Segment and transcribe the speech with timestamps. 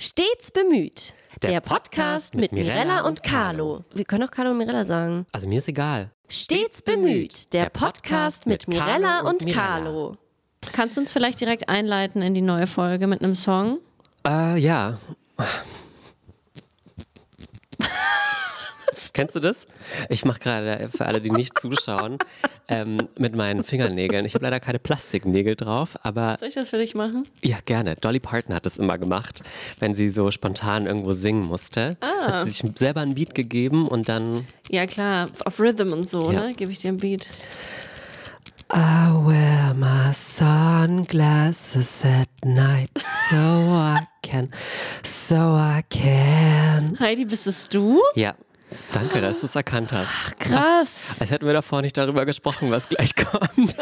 [0.00, 1.12] Stets bemüht.
[1.42, 3.84] Der, Podcast mit Mirella und Carlo.
[3.92, 5.26] Wir können auch Carlo und Mirella sagen.
[5.32, 6.12] Also mir ist egal.
[6.28, 7.52] Stets bemüht.
[7.52, 10.16] Der Podcast mit Mirella und Carlo.
[10.72, 13.80] Kannst du uns vielleicht direkt einleiten in die neue Folge mit einem Song?
[14.24, 15.00] Äh, ja.
[19.18, 19.66] Kennst du das?
[20.10, 22.18] Ich mache gerade für alle, die nicht zuschauen,
[22.68, 24.24] ähm, mit meinen Fingernägeln.
[24.24, 27.24] Ich habe leider keine Plastiknägel drauf, aber Soll ich das für dich machen?
[27.42, 27.96] ja, gerne.
[27.96, 29.42] Dolly Parton hat das immer gemacht,
[29.80, 31.96] wenn sie so spontan irgendwo singen musste.
[32.00, 32.26] Ah.
[32.28, 35.26] Hat sie sich selber ein Beat gegeben und dann Ja, klar.
[35.44, 36.42] Auf Rhythm und so, Ja.
[36.46, 36.54] ne?
[36.54, 37.26] Gebe ich dir ein Beat.
[38.72, 42.90] I wear my sunglasses at night
[43.30, 44.48] so I can,
[45.02, 46.96] so I can.
[47.00, 48.00] Heidi, bist es du?
[48.14, 48.34] Ja,
[48.92, 50.38] danke, dass du es erkannt hast.
[50.38, 51.16] Krass.
[51.20, 53.74] Als hätten wir davor nicht darüber gesprochen, was gleich kommt.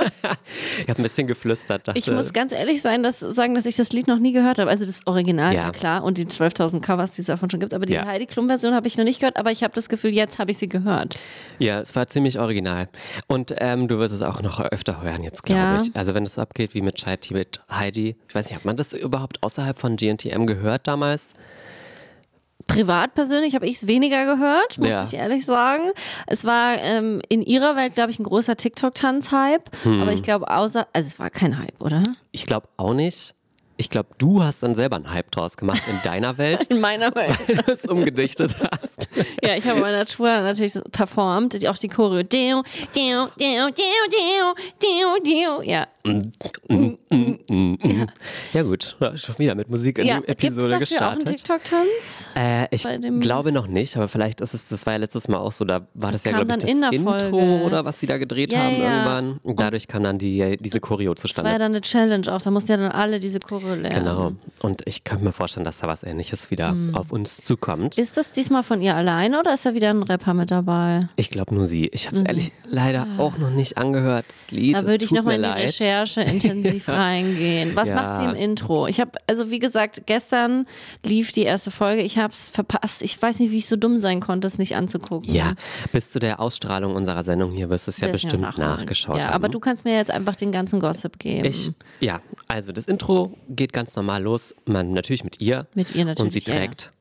[0.83, 1.89] ich habe ein bisschen geflüstert.
[1.89, 4.59] Dachte, Ich muss ganz ehrlich sein, dass, sagen, dass ich das Lied noch nie gehört
[4.59, 4.71] habe.
[4.71, 5.71] Also das Original, Ja.
[5.71, 7.75] klar, und die 12.000 Covers, die es davon schon gibt.
[7.75, 8.07] Aber die Ja.
[8.07, 10.59] Heidi Klum-Version habe ich noch nicht gehört, aber ich habe das Gefühl, jetzt habe ich
[10.59, 11.17] sie gehört.
[11.59, 12.89] ja, es war ziemlich original.
[13.27, 15.77] Und ähm, du wirst es auch noch öfter hören jetzt, glaube Ja.
[15.77, 15.95] ich.
[15.95, 18.17] Also wenn es so abgeht wie mit Scheiti, mit Heidi.
[18.29, 21.29] Ich weiß nicht, hat man das überhaupt außerhalb von GNTM gehört damals?
[22.67, 25.03] Privat persönlich habe ich es weniger gehört, muss Ja.
[25.05, 25.93] ich ehrlich sagen.
[26.27, 29.71] Es war ähm, in ihrer Welt, glaube ich, ein großer TikTok-Tanz-Hype.
[29.85, 30.03] Hm.
[30.03, 32.03] Aber ich glaube, außer, also es war kein Hype, oder?
[32.33, 33.35] Ich glaube auch nicht.
[33.79, 37.15] Ich glaube, du hast dann selber einen Hype draus gemacht in deiner Welt, In meiner
[37.15, 37.37] Welt.
[37.49, 39.09] weil du es umgedichtet hast.
[39.43, 42.23] ja, ich habe bei der Tour natürlich performt, auch die Choreo.
[42.23, 42.63] Deo,
[42.95, 45.63] deo, deo, deo, deo, deo, deo.
[45.63, 45.87] Ja.
[48.53, 50.21] Ja gut, ja, schon wieder mit Musik in ja.
[50.21, 51.29] die Episode dafür auch einen gestartet.
[51.29, 52.29] TikTok-Tanz?
[52.37, 52.87] Äh, ich
[53.21, 55.87] glaube noch nicht, aber vielleicht ist es, das war ja letztes Mal auch so, da
[55.95, 58.53] war das, ja, kam glaube ich, das in der Intro oder was sie da gedreht
[58.53, 58.93] Ja, haben ja.
[58.99, 59.41] irgendwann.
[59.43, 61.59] Und dadurch kam dann die, diese Choreo Das war ja zustande.
[61.59, 64.05] dann eine Challenge auch, da mussten ja dann alle diese Choreo lernen.
[64.05, 64.33] Genau.
[64.63, 66.95] Und ich könnte mir vorstellen, dass da was ähnliches wieder Hm.
[66.95, 67.99] auf uns zukommt.
[67.99, 71.09] Ist das diesmal von ihr alleine oder ist da wieder ein Rapper mit dabei?
[71.17, 71.87] Ich glaube nur sie.
[71.93, 74.77] Ich habe es ehrlich leider auch noch nicht angehört, das Lied.
[74.77, 75.65] Da würde ich nochmal in die leid.
[75.65, 77.77] Recherche intensiv reingehen.
[77.77, 77.95] Was Ja.
[77.97, 78.87] macht sie im Intro?
[78.87, 80.67] Ich habe, also wie gesagt, gestern
[81.05, 82.03] lief die erste Folge.
[82.03, 83.03] Ich habe es verpasst.
[83.03, 85.33] Ich weiß nicht, wie ich so dumm sein konnte, es nicht anzugucken.
[85.33, 85.55] Ja,
[85.93, 89.35] bis zu der Ausstrahlung unserer Sendung hier wirst du es ja bestimmt nachgeschaut Ja, haben.
[89.35, 91.45] aber du kannst mir jetzt einfach den ganzen Gossip geben.
[91.45, 94.55] Ich, ja, also das Intro geht ganz normal los.
[94.67, 95.67] Man natürlich mit ihr.
[95.75, 96.61] Mit ihr Und sie natürlich, ja, ja.
[96.61, 96.93] trägt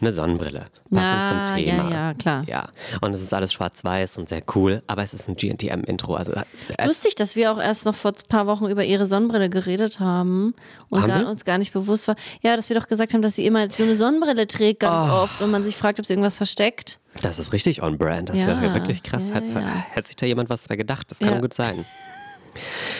[0.00, 0.58] eine Sonnenbrille.
[0.60, 1.90] Passend Na, zum ja, Thema.
[1.90, 2.44] ja, klar.
[2.46, 2.68] Ja.
[3.00, 6.14] Und es ist alles schwarz-weiß und sehr cool, aber es ist ein GNTM-Intro.
[6.14, 6.32] Also
[6.76, 10.00] es, Lustig, dass wir auch erst noch vor ein paar Wochen über ihre Sonnenbrille geredet
[10.00, 10.54] haben
[10.90, 12.16] und Haben gar, uns gar nicht bewusst war.
[12.42, 15.14] Ja, dass wir doch gesagt haben, dass sie immer so eine Sonnenbrille trägt ganz Oh.
[15.22, 16.98] oft und man sich fragt, ob sie irgendwas versteckt.
[17.22, 18.28] das ist richtig on brand.
[18.28, 19.28] Das ist Ja, ja wirklich krass.
[19.30, 19.86] ja, hat, ja.
[19.96, 21.10] hat sich da jemand was bei gedacht?
[21.10, 21.40] Das kann Ja.
[21.40, 21.84] gut sein.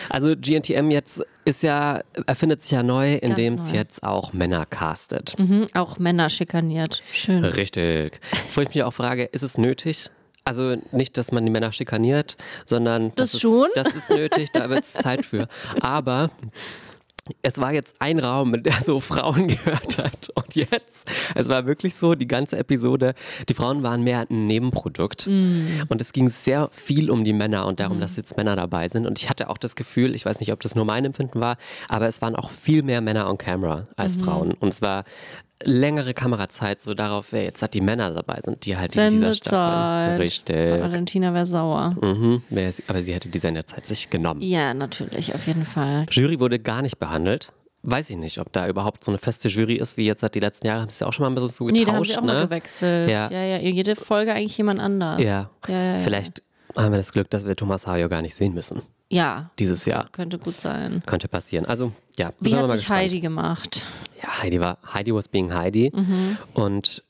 [0.09, 5.35] Also GNTM jetzt ist ja, erfindet sich ja neu, indem es jetzt auch Männer castet.
[5.37, 7.01] Mhm, auch Männer schikaniert.
[7.11, 7.43] Schön.
[7.45, 8.19] Richtig.
[8.53, 10.09] Wo ich mich auch frage, ist es nötig?
[10.47, 13.67] Also nicht, dass man die Männer schikaniert, sondern Das ist, schon?
[13.73, 15.47] das ist nötig, da wird es Zeit für.
[15.81, 16.29] Aber
[17.41, 20.29] es war jetzt ein Raum, in der so Frauen gehört hat.
[20.35, 23.13] Und jetzt, es war wirklich so, die ganze Episode,
[23.49, 25.27] die Frauen waren mehr ein Nebenprodukt.
[25.27, 25.83] Mm.
[25.89, 29.05] Und es ging sehr viel um die Männer und darum, dass jetzt Männer dabei sind.
[29.05, 31.57] Und ich hatte auch das Gefühl, ich weiß nicht, ob das nur mein Empfinden war,
[31.89, 33.87] aber es waren auch viel mehr Männer on camera Mhm.
[33.97, 34.51] als Frauen.
[34.53, 35.03] Und es war
[35.65, 39.33] längere Kamerazeit so darauf, wer jetzt halt die Männer dabei sind, die halt in dieser
[39.33, 40.09] Staffel.
[40.09, 40.19] Sendezeit.
[40.19, 40.81] Richtig.
[40.81, 41.95] Valentina wäre sauer.
[42.01, 42.41] Mhm.
[42.87, 44.41] Aber sie hätte die Sendezeit sich genommen.
[44.41, 46.05] Ja, natürlich, auf jeden Fall.
[46.09, 47.51] Jury wurde gar nicht behandelt.
[47.87, 50.39] Weiß ich nicht, ob da überhaupt so eine feste Jury ist, wie jetzt seit die
[50.39, 50.81] letzten Jahre.
[50.81, 52.21] Haben sie ja auch schon mal ein bisschen so getauscht, Nee, da haben sie auch
[52.21, 52.33] ne?
[52.33, 53.09] mal gewechselt.
[53.11, 53.29] Ja.
[53.29, 53.43] Ja.
[53.43, 55.21] ja, Jede Folge eigentlich jemand anders.
[55.21, 55.49] Ja.
[55.67, 55.99] Ja, ja, ja.
[55.99, 56.41] Vielleicht
[56.75, 58.81] haben wir das Glück, dass wir Thomas Hayo gar nicht sehen müssen.
[59.09, 60.09] Ja, Dieses Jahr.
[60.11, 61.03] könnte gut sein.
[61.05, 61.65] Könnte passieren.
[61.67, 62.31] Also, ja.
[62.39, 62.99] Wie hat sich gespannt.
[63.01, 63.85] Heidi gemacht?
[64.25, 66.37] Ja, Heidi war, Heidi was being Heidi Mhm.
[66.53, 67.03] und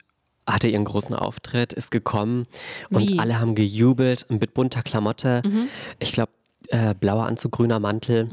[0.48, 2.46] hatte ihren großen Auftritt, ist gekommen
[2.92, 3.20] und Wie?
[3.20, 5.42] alle haben gejubelt mit bunter Klamotte.
[5.44, 5.68] Mhm.
[6.00, 6.32] Ich glaube,
[6.70, 8.30] äh, blauer Anzug, grüner Mantel.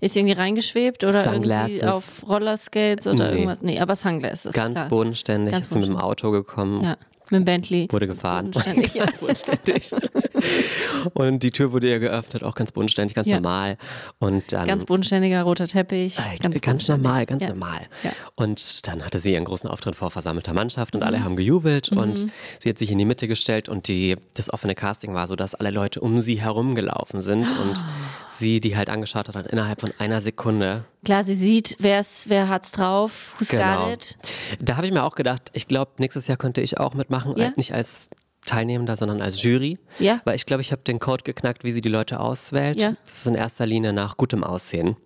[0.00, 1.76] Ist sie irgendwie reingeschwebt oder Sunglasses.
[1.78, 3.32] irgendwie auf Rollerskates oder Nee.
[3.38, 3.62] irgendwas?
[3.62, 4.54] Nee, aber Sunglasses.
[4.54, 4.88] Ganz klar.
[4.88, 6.84] bodenständig, Ganz ist sie mit dem Auto gekommen.
[6.84, 6.96] Ja,
[7.30, 7.86] mit dem Bentley.
[7.90, 8.50] Wurde gefahren.
[8.50, 9.04] Bodenständig, ja.
[9.04, 9.90] ganz bodenständig.
[11.14, 13.36] und die Tür wurde ihr geöffnet, auch ganz bodenständig, ganz Ja.
[13.36, 13.76] normal.
[14.18, 16.18] Und dann Ganz bodenständiger roter Teppich.
[16.18, 17.48] Äh, Ganz, normal, ganz ja.
[17.50, 17.80] normal.
[18.02, 18.12] Ja.
[18.36, 21.06] Und dann hatte sie ihren großen Auftritt vor versammelter Mannschaft und Mhm.
[21.06, 22.26] alle haben gejubelt und
[22.62, 25.54] sie hat sich in die Mitte gestellt und die, das offene Casting war so, dass
[25.54, 27.62] alle Leute um sie herumgelaufen sind Ah.
[27.62, 27.84] und
[28.28, 30.84] sie die halt angeschaut hat, hat innerhalb von einer Sekunde.
[31.04, 33.86] Klar, sie sieht, wer's, wer hat's drauf, who's Genau.
[33.86, 34.18] got it.
[34.60, 37.46] Da habe ich mir auch gedacht, ich glaube, nächstes Jahr könnte ich auch mitmachen, Ja.
[37.48, 38.10] äh, nicht als
[38.44, 39.78] Teilnehmender, sondern als Jury.
[39.98, 40.20] Ja.
[40.24, 42.80] Weil ich glaube, ich habe den Code geknackt, wie sie die Leute auswählt.
[42.80, 42.94] Ja.
[43.04, 44.96] Das ist in erster Linie nach gutem Aussehen.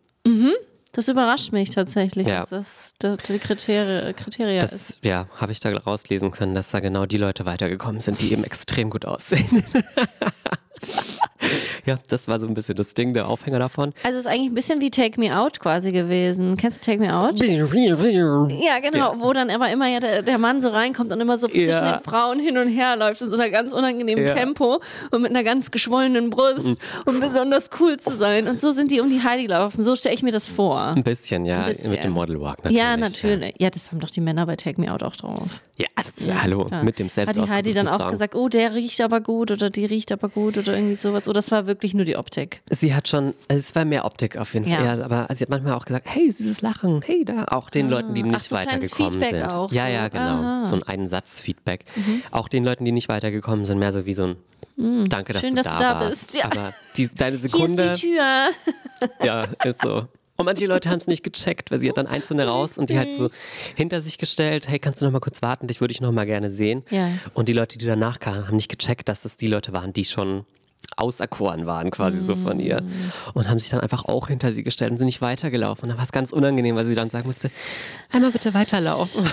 [0.93, 2.41] Das überrascht mich tatsächlich, Ja.
[2.41, 5.01] dass das der Kriterie, Kriteria ist.
[5.03, 8.45] Ja, habe ich da rauslesen können, dass da genau die Leute weitergekommen sind, die eben
[8.45, 9.65] extrem gut aussehen.
[11.87, 13.93] ja, das war so ein bisschen das Ding, der Aufhänger davon.
[14.03, 16.57] Also es ist eigentlich ein bisschen wie Take Me Out quasi gewesen.
[16.57, 17.39] Kennst du Take Me Out?
[18.51, 21.49] Ja, genau, wo dann aber immer ja der, der Mann so reinkommt und immer so
[21.49, 21.93] zwischen Ja.
[21.99, 24.33] den Frauen hin und her läuft in so einer ganz unangenehmen Ja.
[24.35, 24.81] Tempo
[25.11, 28.49] und mit einer ganz geschwollenen Brust um besonders cool zu sein.
[28.49, 29.83] Und so sind die um die Heidi gelaufen.
[29.85, 30.81] So stelle ich mir das vor.
[30.89, 31.91] Ein bisschen, ja, Ein bisschen.
[31.91, 32.79] mit dem Model Walk natürlich.
[32.79, 33.55] Ja, natürlich.
[33.59, 35.43] Ja, das haben doch die Männer bei Take Me Out auch drauf.
[35.77, 35.87] Ja,
[36.19, 36.85] ja hallo, klar.
[36.85, 38.11] mit dem selbst Hat die Heidi dann auch Song.
[38.11, 41.27] gesagt, oh, der riecht aber gut oder die riecht aber gut oder irgendwie sowas.
[41.27, 42.63] Oder das war wirklich nur die Optik.
[42.71, 44.95] Sie hat schon, es war mehr Optik auf jeden Fall, Ja.
[44.97, 45.05] ja.
[45.05, 47.47] aber sie hat manchmal auch gesagt, hey, dieses Lachen, hey, da.
[47.49, 49.53] Auch den Leuten, die nicht Ach, so weitergekommen Feedback sind.
[49.53, 49.93] auch ja, so.
[49.93, 50.23] ja, genau.
[50.23, 50.61] Aha.
[50.61, 50.67] Mhm.
[50.67, 51.85] So ein Einsatz-Feedback.
[52.31, 54.37] Auch den Leuten, die nicht weitergekommen sind, mehr so wie so ein
[55.09, 55.43] Danke, dass.
[55.43, 56.45] Schön, du, dass da du da bist, ja.
[56.47, 58.51] Aber die, deine Hier Sekunde, ist die Tür.
[59.25, 60.07] ja, ist so.
[60.37, 62.99] Und manche Leute haben es nicht gecheckt, weil sie hat dann einzelne raus und die
[62.99, 63.31] halt so
[63.77, 66.27] hinter sich gestellt, hey, kannst du noch mal kurz warten, dich würde ich noch mal
[66.27, 66.83] gerne sehen.
[66.91, 67.09] Ja.
[67.35, 70.05] Und die Leute, die danach kamen, haben nicht gecheckt, dass das die Leute waren, die
[70.05, 70.45] schon
[70.97, 72.81] auserkoren waren quasi so von ihr.
[72.81, 73.13] Mm.
[73.35, 75.85] Und haben sich dann einfach auch hinter sie gestellt und sind nicht weitergelaufen.
[75.85, 77.51] Und dann war es ganz unangenehm, weil sie dann sagen musste,
[78.11, 79.29] einmal bitte weiterlaufen.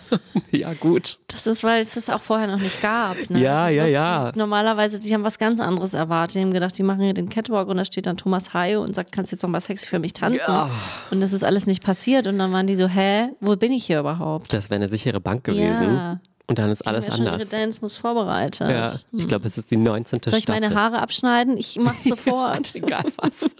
[0.50, 1.18] ja, gut.
[1.28, 3.16] Das ist, weil es das auch vorher noch nicht gab.
[3.30, 3.40] Ne?
[3.40, 4.32] Ja, ja, ja.
[4.32, 6.36] Die, normalerweise, die haben was ganz anderes erwartet.
[6.36, 8.94] Die haben gedacht, die machen hier den Catwalk und da steht dann Thomas Hayo und
[8.94, 10.40] sagt, kannst du jetzt noch mal sexy für mich tanzen?
[10.46, 10.70] Ja.
[11.10, 12.26] Und das ist alles nicht passiert.
[12.26, 14.52] Und dann waren die so, hä, wo bin ich hier überhaupt?
[14.52, 15.94] Das wäre eine sichere Bank gewesen.
[15.94, 16.20] Ja.
[16.50, 17.50] Und dann ist alles mir anders.
[17.50, 18.66] Dance muss vorbereitet.
[18.68, 20.20] Ja, ich glaube, es ist die 19.
[20.24, 20.60] Soll ich Staffel.
[20.62, 21.58] meine Haare abschneiden?
[21.58, 22.74] Ich mach's sofort.
[22.74, 23.50] Egal was.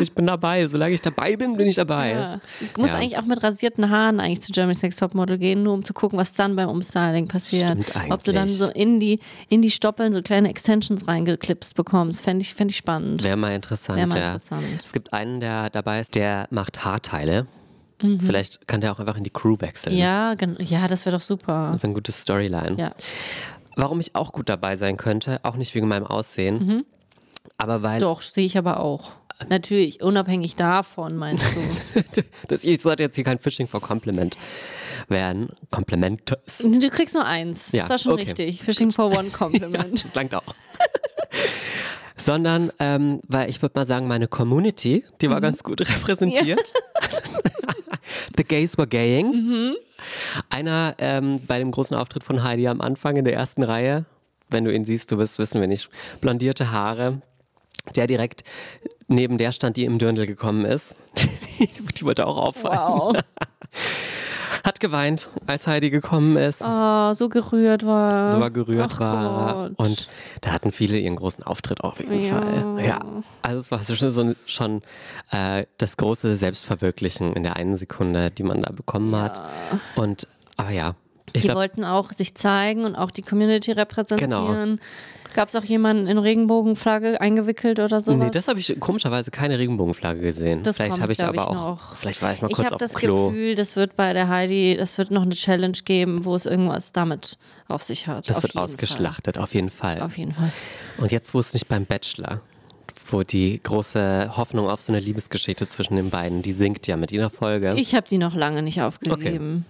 [0.00, 0.66] ich bin dabei.
[0.66, 2.10] Solange ich dabei bin, bin ich dabei.
[2.10, 2.40] Ja.
[2.60, 2.96] Ich muss Ja.
[2.96, 6.18] eigentlich auch mit rasierten Haaren eigentlich zu Germany's Next Topmodel gehen, nur um zu gucken,
[6.18, 7.78] was dann beim Umstyling passiert.
[8.10, 12.24] Ob du dann so in die, in die Stoppeln so kleine Extensions reingeklipst bekommst.
[12.24, 13.22] Fände ich, fänd ich spannend.
[13.22, 13.96] Wäre mal interessant.
[13.98, 14.24] Wär mal ja.
[14.26, 14.64] interessant.
[14.84, 17.46] Es gibt einen, der dabei ist, der macht Haarteile.
[18.04, 18.20] Mhm.
[18.20, 19.96] Vielleicht kann der auch einfach in die Crew wechseln.
[19.96, 21.70] Ja, ja, das wäre doch super.
[21.72, 22.76] Das wäre ein gutes Storyline.
[22.78, 22.92] Ja.
[23.76, 26.84] Warum ich auch gut dabei sein könnte, auch nicht wegen meinem Aussehen,
[27.58, 28.00] aber weil Mhm.
[28.00, 29.12] Doch, sehe ich aber auch.
[29.48, 32.02] Natürlich, unabhängig davon, meinst du.
[32.48, 34.38] das, ich sollte jetzt hier kein Fishing for Compliment
[35.08, 35.48] werden.
[35.72, 36.58] Komplimentes.
[36.58, 37.72] du kriegst nur eins.
[37.72, 38.22] Ja, das war schon okay.
[38.24, 38.62] richtig.
[38.62, 40.04] Fishing for one compliment.
[40.04, 40.42] Das langt auch.
[42.16, 45.32] Sondern, ähm, weil ich würde mal sagen, meine Community, die Mhm.
[45.32, 46.72] war ganz gut repräsentiert.
[48.36, 49.26] The Gays were gaying.
[49.28, 49.76] Mhm.
[50.50, 54.04] Einer ähm, bei dem großen Auftritt von Heidi am Anfang in der ersten Reihe,
[54.50, 55.88] wenn du ihn siehst, du wirst wissen, wenn nicht,
[56.20, 57.22] blondierte Haare,
[57.94, 58.44] der direkt
[59.08, 60.94] neben der stand, die im Dirndl gekommen ist.
[61.58, 62.78] die wollte auch auffallen.
[62.78, 63.16] Wow.
[64.64, 66.62] Hat geweint, als Heidi gekommen ist.
[66.64, 68.30] Oh, so gerührt war.
[68.30, 69.68] so war gerührt Ach war.
[69.70, 69.78] Gott.
[69.78, 70.08] Und
[70.42, 72.40] da hatten viele ihren großen Auftritt auf jeden Ja.
[72.40, 72.84] Fall.
[72.84, 73.00] Ja.
[73.42, 74.82] Also es war schon, so, schon
[75.30, 79.42] äh, das große Selbstverwirklichen in der einen Sekunde, die man da bekommen hat.
[79.96, 80.94] Und aber ja,
[81.34, 84.80] Die glaube, wollten auch sich zeigen und auch die Community repräsentieren.
[85.34, 88.24] Gab es auch jemanden in Regenbogenflagge eingewickelt oder sowas?
[88.24, 90.62] nee, das habe ich komischerweise keine Regenbogenflagge gesehen.
[90.62, 91.96] Das vielleicht habe ich glaub aber ich, auch, noch.
[91.96, 93.28] vielleicht war ich mal ich kurz habe auf das Klo.
[93.28, 96.92] Gefühl, das wird bei der Heidi, das wird noch eine Challenge geben, wo es irgendwas
[96.92, 97.36] damit
[97.68, 98.30] auf sich hat.
[98.30, 99.74] das auf wird ausgeschlachtet, auf jeden Fall.
[99.74, 100.02] Fall.
[100.02, 100.52] Auf jeden Fall.
[100.98, 102.40] Und jetzt, wo es nicht beim Bachelor,
[103.10, 107.10] wo die große Hoffnung auf so eine Liebesgeschichte zwischen den beiden, die sinkt ja mit
[107.10, 107.74] jeder Folge.
[107.76, 109.66] Ich habe die noch lange nicht aufgegeben.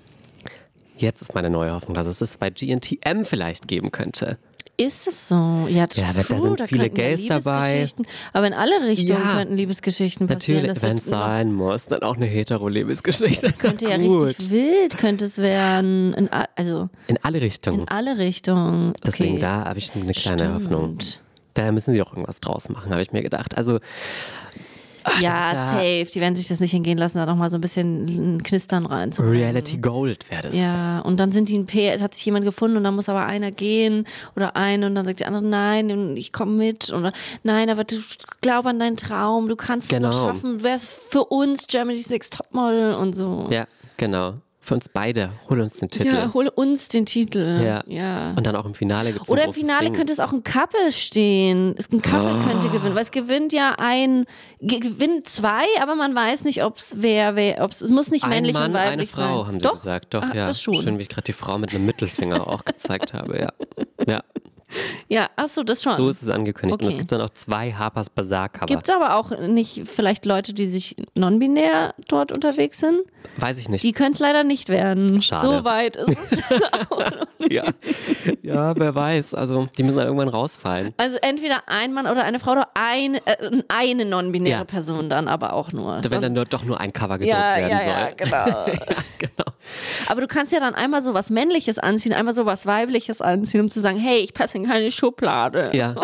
[0.97, 4.39] Jetzt ist meine neue Hoffnung, dass es es bei GNTM vielleicht geben könnte.
[4.77, 5.69] Ist es so?
[5.69, 6.41] Ja, das Ja, ist da true.
[6.41, 7.87] sind da viele Gays dabei.
[8.33, 9.37] Aber in alle Richtungen Ja.
[9.37, 10.63] könnten Liebesgeschichten passieren.
[10.67, 13.53] Natürlich, wenn es sein muss, dann auch eine hetero-Liebesgeschichte.
[13.59, 14.23] könnte ja Gut.
[14.23, 16.13] richtig wild, könnte es werden.
[16.15, 17.81] In, also In alle Richtungen.
[17.83, 18.91] in alle Richtungen.
[18.91, 19.01] Okay.
[19.07, 20.55] Deswegen da habe ich eine kleine Stimmt.
[20.55, 20.99] Hoffnung.
[21.55, 23.57] Da müssen sie auch irgendwas draus machen, habe ich mir gedacht.
[23.57, 23.79] Also
[25.05, 26.07] ach, ja, ist safe.
[26.13, 28.87] Die werden sich das nicht entgehen lassen, da noch mal so ein bisschen ein Knistern
[28.87, 29.39] reinzubringen.
[29.39, 30.57] Reality Gold wäre das.
[30.57, 33.09] Ja, und dann sind die ein P, es hat sich jemand gefunden und dann muss
[33.09, 34.07] aber einer gehen
[34.37, 37.97] oder eine und dann sagt die andere, nein, ich komme mit oder nein, aber du
[38.41, 40.11] glaub an deinen Traum, du kannst es Genau.
[40.11, 43.47] noch schaffen, du wärst für uns Germany's Next Topmodel und so.
[43.51, 44.35] Ja, genau.
[44.67, 45.31] Für uns beide.
[45.51, 46.07] Hol uns den Titel.
[46.15, 47.61] Ja, hole uns den Titel.
[47.63, 47.83] Ja.
[47.87, 48.31] ja.
[48.35, 49.93] Und dann auch im Finale gibt es Oder im Finale Ding.
[49.93, 51.75] könnte es auch ein Couple stehen.
[51.93, 54.25] Ein Couple könnte gewinnen, weil es gewinnt ja ein,
[54.63, 58.25] ge- gewinnt zwei, aber man weiß nicht, ob es wer, wer, ob es muss nicht
[58.25, 59.47] ein männlich Mann, und eine weiblich Frau, sein.
[59.49, 59.75] haben sie Doch?
[59.75, 60.15] gesagt.
[60.15, 60.47] Doch, Ah, ja.
[60.47, 60.75] Das schon.
[60.83, 63.49] Schön, wie ich gerade die Frau mit einem Mittelfinger auch gezeigt habe, ja.
[64.09, 64.23] Ja.
[65.09, 65.97] Ja, achso, das schon.
[65.97, 66.81] So ist es angekündigt.
[66.81, 66.93] Und Okay.
[66.95, 68.67] es gibt dann auch zwei Harper's Bazaar Cover.
[68.67, 72.99] Gibt es aber auch nicht vielleicht Leute, die sich non-binär dort unterwegs sind?
[73.37, 73.83] Weiß ich nicht.
[73.83, 75.21] Die können es leider nicht werden.
[75.23, 75.47] Schade.
[75.47, 76.43] So weit ist es.
[77.51, 77.65] ja.
[78.43, 79.35] ja, wer weiß.
[79.35, 80.95] Also, die müssen dann irgendwann rausfallen.
[80.97, 84.65] Also entweder ein Mann oder eine Frau oder ein, äh, eine non-binäre Ja.
[84.65, 86.01] Person dann aber auch nur.
[86.05, 87.89] Wenn dann nur, doch nur ein Cover gedruckt ja, werden ja, soll.
[87.89, 88.65] ja, genau.
[89.19, 89.45] genau.
[90.07, 93.61] Aber du kannst ja dann einmal so was Männliches anziehen, einmal so was Weibliches anziehen,
[93.63, 95.71] um zu sagen, hey, ich passe in keine Schublade.
[95.75, 95.95] Ja,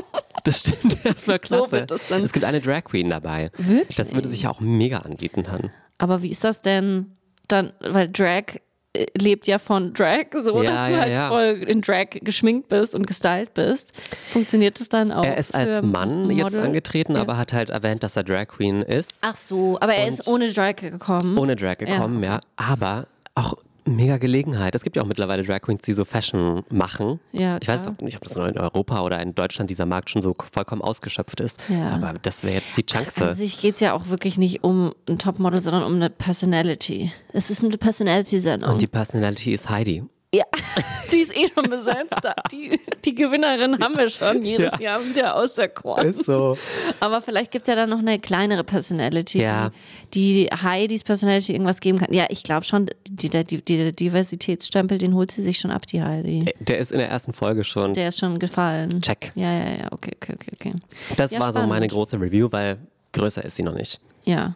[0.44, 0.96] das stimmt.
[1.04, 1.72] Das war So klasse.
[1.72, 2.22] wird das dann.
[2.22, 3.50] es gibt eine Drag Queen dabei.
[3.56, 3.96] Wirklich?
[3.96, 5.70] Das würde sich ja auch mega anbieten dann.
[5.98, 7.12] Aber wie ist das denn
[7.48, 8.44] dann, weil Drag
[8.92, 11.28] äh, lebt ja von Drag, so Ja, dass du ja, halt ja.
[11.28, 13.92] voll in Drag geschminkt bist und gestylt bist.
[14.32, 15.24] Funktioniert das dann auch?
[15.24, 16.60] Er ist als für Mann jetzt Model?
[16.62, 19.12] angetreten, aber hat halt erwähnt, dass er Drag Queen ist.
[19.20, 21.36] Ach so, aber er ist ohne Drag gekommen.
[21.38, 22.40] Ohne Drag gekommen, ja.
[22.56, 24.74] Aber auch mega Gelegenheit.
[24.74, 27.20] Es gibt ja auch mittlerweile Drag Queens, die so Fashion machen.
[27.32, 30.10] Ja, ich weiß auch nicht, ob das nur in Europa oder in Deutschland dieser Markt
[30.10, 31.62] schon so vollkommen ausgeschöpft ist.
[31.68, 31.90] Ja.
[31.90, 33.28] Aber das wäre jetzt die Chance.
[33.28, 37.12] An sich geht es ja auch wirklich nicht um ein Topmodel, sondern um eine Personality.
[37.32, 38.70] Es ist eine Personality-Sendung.
[38.70, 40.04] Und die Personality ist Heidi.
[40.32, 40.44] Ja,
[41.12, 42.14] die ist eh schon besetzt.
[42.52, 46.12] Die, die Gewinnerin haben wir schon jedes Jahr wieder auserkoren.
[46.12, 46.56] so.
[47.00, 49.72] Aber vielleicht gibt es ja dann noch eine kleinere Personality, Ja.
[50.14, 52.12] die, die Heidis Personality irgendwas geben kann.
[52.14, 55.84] Ja, ich glaube schon, die, der, die, der Diversitätsstempel, den holt sie sich schon ab,
[55.86, 56.52] die Heidi.
[56.60, 57.92] Der ist in der ersten Folge schon.
[57.94, 59.00] Der ist schon gefallen.
[59.02, 59.32] Check.
[59.34, 60.74] Ja, ja, ja, okay, okay, okay, okay.
[61.16, 61.90] das Ja, war so meine spannend.
[61.92, 62.78] große Review, weil
[63.12, 64.00] größer ist sie noch nicht.
[64.24, 64.54] Ja.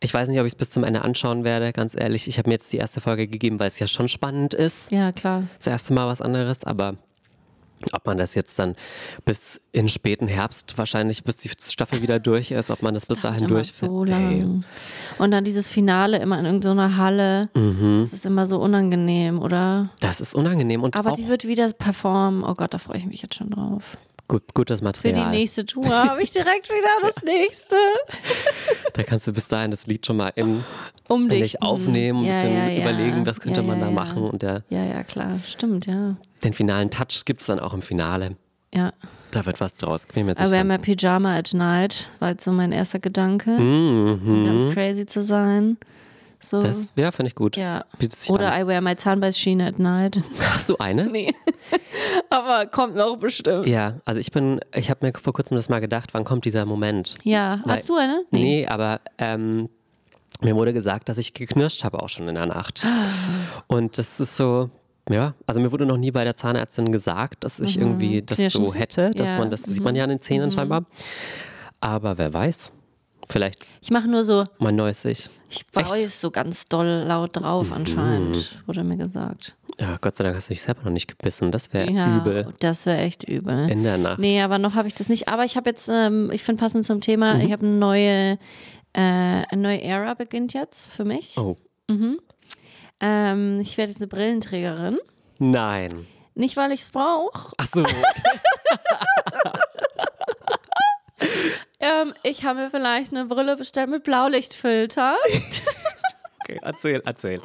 [0.00, 2.28] Ich weiß nicht, ob ich es bis zum Ende anschauen werde, ganz ehrlich.
[2.28, 4.90] Ich habe mir jetzt die erste Folge gegeben, weil es ja schon spannend ist.
[4.90, 5.44] Ja, klar.
[5.58, 6.96] Das erste Mal was anderes, aber
[7.92, 8.76] ob man das jetzt dann
[9.24, 13.20] bis in späten Herbst wahrscheinlich, bis die Staffel wieder durch ist, ob man das bis
[13.20, 14.64] dahin Immer durch so lang.
[15.18, 17.48] Und dann dieses Finale immer in irgendeiner Halle.
[17.54, 18.00] Mhm.
[18.00, 19.90] Das ist immer so unangenehm, oder?
[20.00, 22.44] Das ist unangenehm und Aber die wird wieder performen.
[22.44, 23.96] Oh Gott, da freue ich mich jetzt schon drauf.
[24.30, 25.30] Gut, gutes Für Material.
[25.30, 27.76] die nächste Tour habe ich direkt wieder das nächste.
[28.94, 30.64] Da kannst du bis dahin das Lied schon mal in,
[31.08, 31.42] Umdichten.
[31.42, 32.80] nicht aufnehmen, ein Ja, bisschen ja, ja.
[32.82, 34.22] überlegen, was könnte man da machen.
[34.22, 35.40] Und der, Ja, ja, klar.
[35.46, 36.16] Stimmt, ja.
[36.44, 38.36] den finalen Touch gibt es dann auch im Finale.
[38.72, 38.92] Ja.
[39.32, 40.06] Da wird was draus.
[40.12, 40.64] Bin mir I wear sicher.
[40.64, 43.50] my Pyjama at night, war jetzt so mein erster Gedanke.
[43.50, 44.44] Mhm.
[44.46, 45.76] Ganz crazy zu sein.
[46.42, 46.62] So.
[46.62, 47.56] Das, ja, finde ich gut.
[47.56, 47.84] ja.
[48.28, 48.62] Oder an.
[48.62, 50.22] I wear my Zahnbeißschiene at night.
[50.40, 51.06] Hast du eine?
[51.06, 51.34] Nee.
[52.30, 53.66] Aber kommt noch bestimmt.
[53.66, 56.64] Ja, also ich bin, ich habe mir vor kurzem das mal gedacht, wann kommt dieser
[56.64, 57.14] Moment?
[57.24, 57.60] Ja.
[57.64, 58.24] Weil- Hast du eine?
[58.30, 59.68] Nee, aber ähm,
[60.40, 62.86] mir wurde gesagt, dass ich geknirscht habe auch schon in der Nacht.
[63.66, 64.70] Und das ist so,
[65.10, 68.42] ja, also mir wurde noch nie bei der Zahnärztin gesagt, dass ich irgendwie das Mhm.
[68.42, 68.70] Knirschend?
[68.70, 69.10] so hätte.
[69.10, 69.34] Dass Ja.
[69.34, 69.40] Mhm.
[69.40, 70.84] man, das sieht man ja an den Zähnen scheinbar.
[71.80, 72.72] Aber wer weiß,
[73.30, 75.28] vielleicht Ich mache nur so, mein neues Ich.
[75.48, 75.64] ich?
[75.74, 75.82] Mhm.
[75.82, 79.56] beiß so ganz doll laut drauf anscheinend, wurde mir gesagt.
[79.78, 81.50] Ja, Gott sei Dank hast du dich selber noch nicht gebissen.
[81.50, 83.70] Das wäre Ja, übel das wäre echt übel.
[83.70, 84.18] in der Nacht.
[84.18, 85.28] Nee, aber noch habe ich das nicht.
[85.28, 87.40] Aber ich habe jetzt, ähm, ich finde passend zum Thema, Mhm.
[87.40, 88.38] ich habe eine neue,
[88.92, 91.36] äh, eine neue Ära beginnt jetzt für mich.
[91.38, 91.56] Oh,
[93.00, 94.98] Ähm, ich werde jetzt eine Brillenträgerin.
[95.38, 96.06] nein.
[96.36, 97.52] Nicht, weil ich es brauche.
[97.58, 97.82] Ach so.
[102.00, 105.16] Ähm, ich habe mir vielleicht eine Brille bestellt mit Blaulichtfilter.
[106.42, 107.40] Okay, erzähl, erzähl.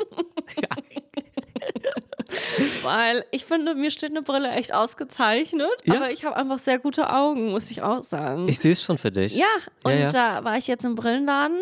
[2.86, 5.68] Weil ich finde, mir steht eine Brille echt ausgezeichnet.
[5.86, 5.96] Ja?
[5.96, 8.48] Aber ich habe einfach sehr gute Augen, muss ich auch sagen.
[8.48, 9.36] Ich sehe es schon für dich.
[9.36, 9.46] ja,
[9.84, 10.08] und ja.
[10.08, 11.62] da war ich jetzt im Brillenladen,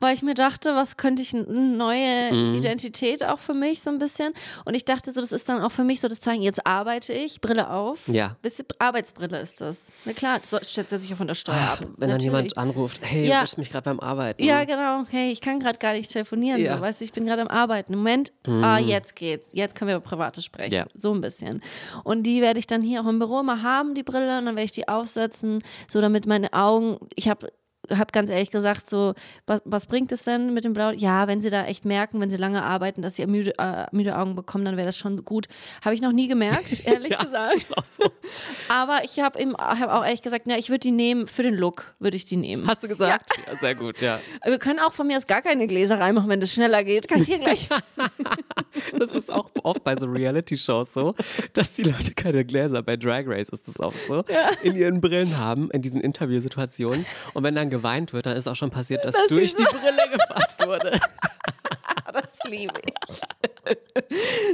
[0.00, 2.54] weil ich mir dachte, was könnte ich, eine neue Mhm.
[2.54, 4.32] Identität auch für mich so ein bisschen.
[4.64, 7.12] Und ich dachte so, das ist dann auch für mich so das Zeichen, jetzt arbeite
[7.12, 8.06] ich, Brille auf.
[8.08, 8.36] Ja.
[8.42, 9.92] Bisschen Arbeitsbrille ist das.
[10.04, 11.78] Na klar, das setzt sich ja von der Steuer ab.
[11.80, 12.24] Wenn dann Natürlich.
[12.24, 13.36] jemand anruft, hey, Ja.
[13.36, 14.42] du bist mich gerade beim Arbeiten.
[14.42, 15.04] Ja, genau.
[15.10, 16.60] Hey, ich kann gerade gar nicht telefonieren.
[16.60, 16.72] Ja.
[16.74, 16.78] Mhm.
[16.78, 17.94] So, weißt du, ich bin gerade am Arbeiten.
[17.96, 19.50] Moment, ah, jetzt geht's.
[19.52, 20.61] Jetzt können wir über Privates sprechen.
[20.70, 20.86] Ja.
[20.94, 21.62] So ein bisschen.
[22.04, 24.56] Und die werde ich dann hier auch im Büro immer haben, die Brille, und dann
[24.56, 27.52] werde ich die aufsetzen, so damit meine Augen, ich habe
[27.90, 29.14] hab ganz ehrlich gesagt, so,
[29.46, 30.90] was, was bringt es denn mit dem Blau?
[30.90, 34.16] Ja, wenn sie da echt merken, wenn sie lange arbeiten, dass sie müde, äh, müde
[34.16, 35.46] Augen bekommen, dann wäre das schon gut.
[35.84, 37.66] Habe ich noch nie gemerkt, ehrlich Ja, gesagt.
[37.98, 38.04] so.
[38.68, 41.94] Aber ich habe hab auch ehrlich gesagt, na, ich würde die nehmen, für den Look
[41.98, 42.66] würde ich die nehmen.
[42.68, 43.30] Hast du gesagt?
[43.50, 43.56] Ja.
[43.58, 44.20] sehr gut, ja.
[44.44, 47.08] Wir können auch von mir aus gar keine Gläser reinmachen, wenn das schneller geht.
[47.08, 47.68] Kann ich hier gleich.
[48.98, 51.14] Das ist auch oft bei so Reality-Shows so,
[51.52, 54.24] dass die Leute keine Gläser, bei Drag Race ist das auch so,
[54.62, 57.04] in ihren Brillen haben, in diesen Interviewsituationen.
[57.34, 59.64] Und wenn dann geweint wird, dann ist auch schon passiert, dass Das durch ist die
[59.64, 61.00] Brille gefasst wurde.
[62.12, 62.74] das liebe
[63.08, 63.20] ich.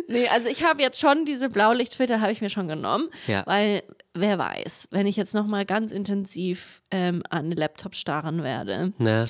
[0.09, 3.43] nee, also ich habe jetzt schon diese Blaulichtfilter, habe ich mir schon genommen, Ja.
[3.47, 3.83] weil
[4.15, 9.29] wer weiß, wenn ich jetzt nochmal ganz intensiv ähm, an den Laptop starren werde, Ne?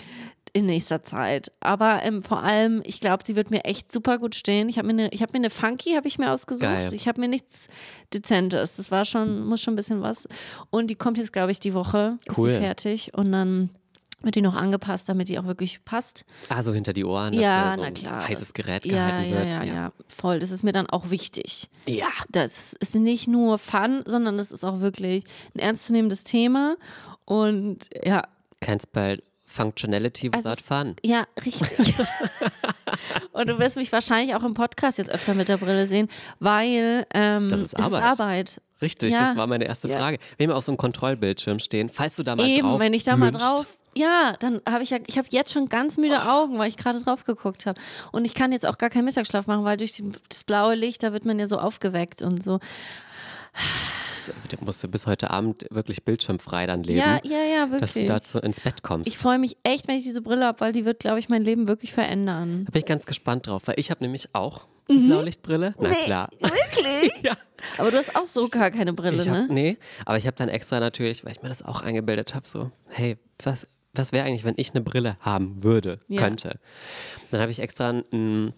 [0.55, 1.53] in nächster Zeit.
[1.61, 4.71] Aber ähm, vor allem, ich glaube, sie wird mir echt super gut stehen.
[4.71, 6.63] Ich habe mir eine, mir eine Funky, habe ich mir ausgesucht.
[6.63, 6.95] Geil.
[6.95, 7.69] Ich habe mir nichts
[8.15, 8.77] Dezentes.
[8.77, 10.27] Das war schon, muss schon ein bisschen was.
[10.71, 12.17] Und die kommt jetzt, glaube ich, die Woche.
[12.25, 12.49] Ist Cool.
[12.51, 13.13] sie fertig.
[13.15, 13.69] Und dann
[14.23, 16.25] wird die noch angepasst, damit die auch wirklich passt.
[16.49, 18.29] Ah, so hinter die Ohren, dass ja, da so na ein klar.
[18.29, 19.55] heißes Gerät ja, gehalten ja, wird.
[19.55, 20.39] Ja, ja, voll.
[20.41, 21.69] Das ist mir dann auch wichtig.
[21.87, 22.09] Ja.
[22.31, 26.77] Das ist nicht nur Fun, sondern das ist auch wirklich ein ernstzunehmendes Thema.
[27.25, 28.23] Und ja,
[28.61, 30.97] Kein Spell Functionality Also without fun.
[31.05, 31.95] Ja, richtig.
[33.33, 36.09] und du wirst mich wahrscheinlich auch im Podcast jetzt öfter mit der Brille sehen,
[36.39, 38.03] weil ähm, Das ist es ist Arbeit.
[38.03, 38.61] Arbeit.
[38.83, 39.21] Richtig, Ja.
[39.21, 39.97] das war meine erste Ja.
[39.99, 40.19] Frage.
[40.37, 41.89] Wir haben auch so einen Kontrollbildschirm stehen.
[41.89, 43.41] Falls du da mal Eben, drauf wenn ich da mal lünscht.
[43.43, 43.77] drauf.
[43.99, 47.03] Ja, dann habe ich ja, ich habe jetzt schon ganz müde Augen, weil ich gerade
[47.03, 47.81] drauf geguckt habe.
[48.13, 51.03] Und ich kann jetzt auch gar keinen Mittagsschlaf machen, weil durch die, das blaue Licht,
[51.03, 52.61] da wird man ja so aufgeweckt und so.
[54.51, 58.07] Du musst bis heute Abend wirklich bildschirmfrei dann leben, Ja, ja, ja, dass du wirklich.
[58.07, 59.09] dazu ins Bett kommst.
[59.09, 61.43] Ich freue mich echt, wenn ich diese Brille habe, weil die wird, glaube ich, mein
[61.43, 62.65] Leben wirklich verändern.
[62.67, 65.75] da bin ich ganz gespannt drauf, weil ich habe nämlich auch eine Blaulichtbrille.
[65.81, 66.29] Na klar.
[66.41, 67.13] Wirklich?
[67.23, 67.33] Ja.
[67.77, 69.47] Aber du hast auch so gar keine Brille, hab, ne?
[69.51, 72.71] Nee, aber ich habe dann extra natürlich, weil ich mir das auch eingebildet habe, so,
[72.89, 76.21] hey, was, was wäre eigentlich, wenn ich eine Brille haben würde, Ja.
[76.23, 76.59] könnte?
[77.31, 78.53] Dann habe ich extra einen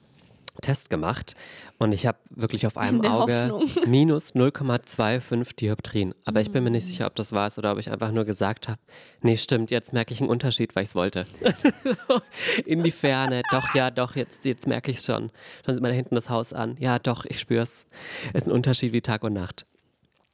[0.62, 1.36] Test gemacht
[1.78, 3.70] und ich habe wirklich auf einem Auge Hoffnung.
[3.90, 6.14] minus 0,25 Dioptrien.
[6.26, 6.90] Aber ich bin mir nicht Mm.
[6.90, 8.78] sicher, ob das war es oder ob ich einfach nur gesagt habe,
[9.22, 11.26] nee, stimmt, jetzt merke ich einen Unterschied, weil ich es wollte.
[12.66, 15.30] In die Ferne, doch, ja, doch, jetzt, jetzt merke ich es schon.
[15.64, 16.76] Dann sieht man da hinten das Haus an.
[16.78, 17.86] Ja, doch, ich spüre es.
[18.34, 19.64] Es ist ein Unterschied wie Tag und Nacht.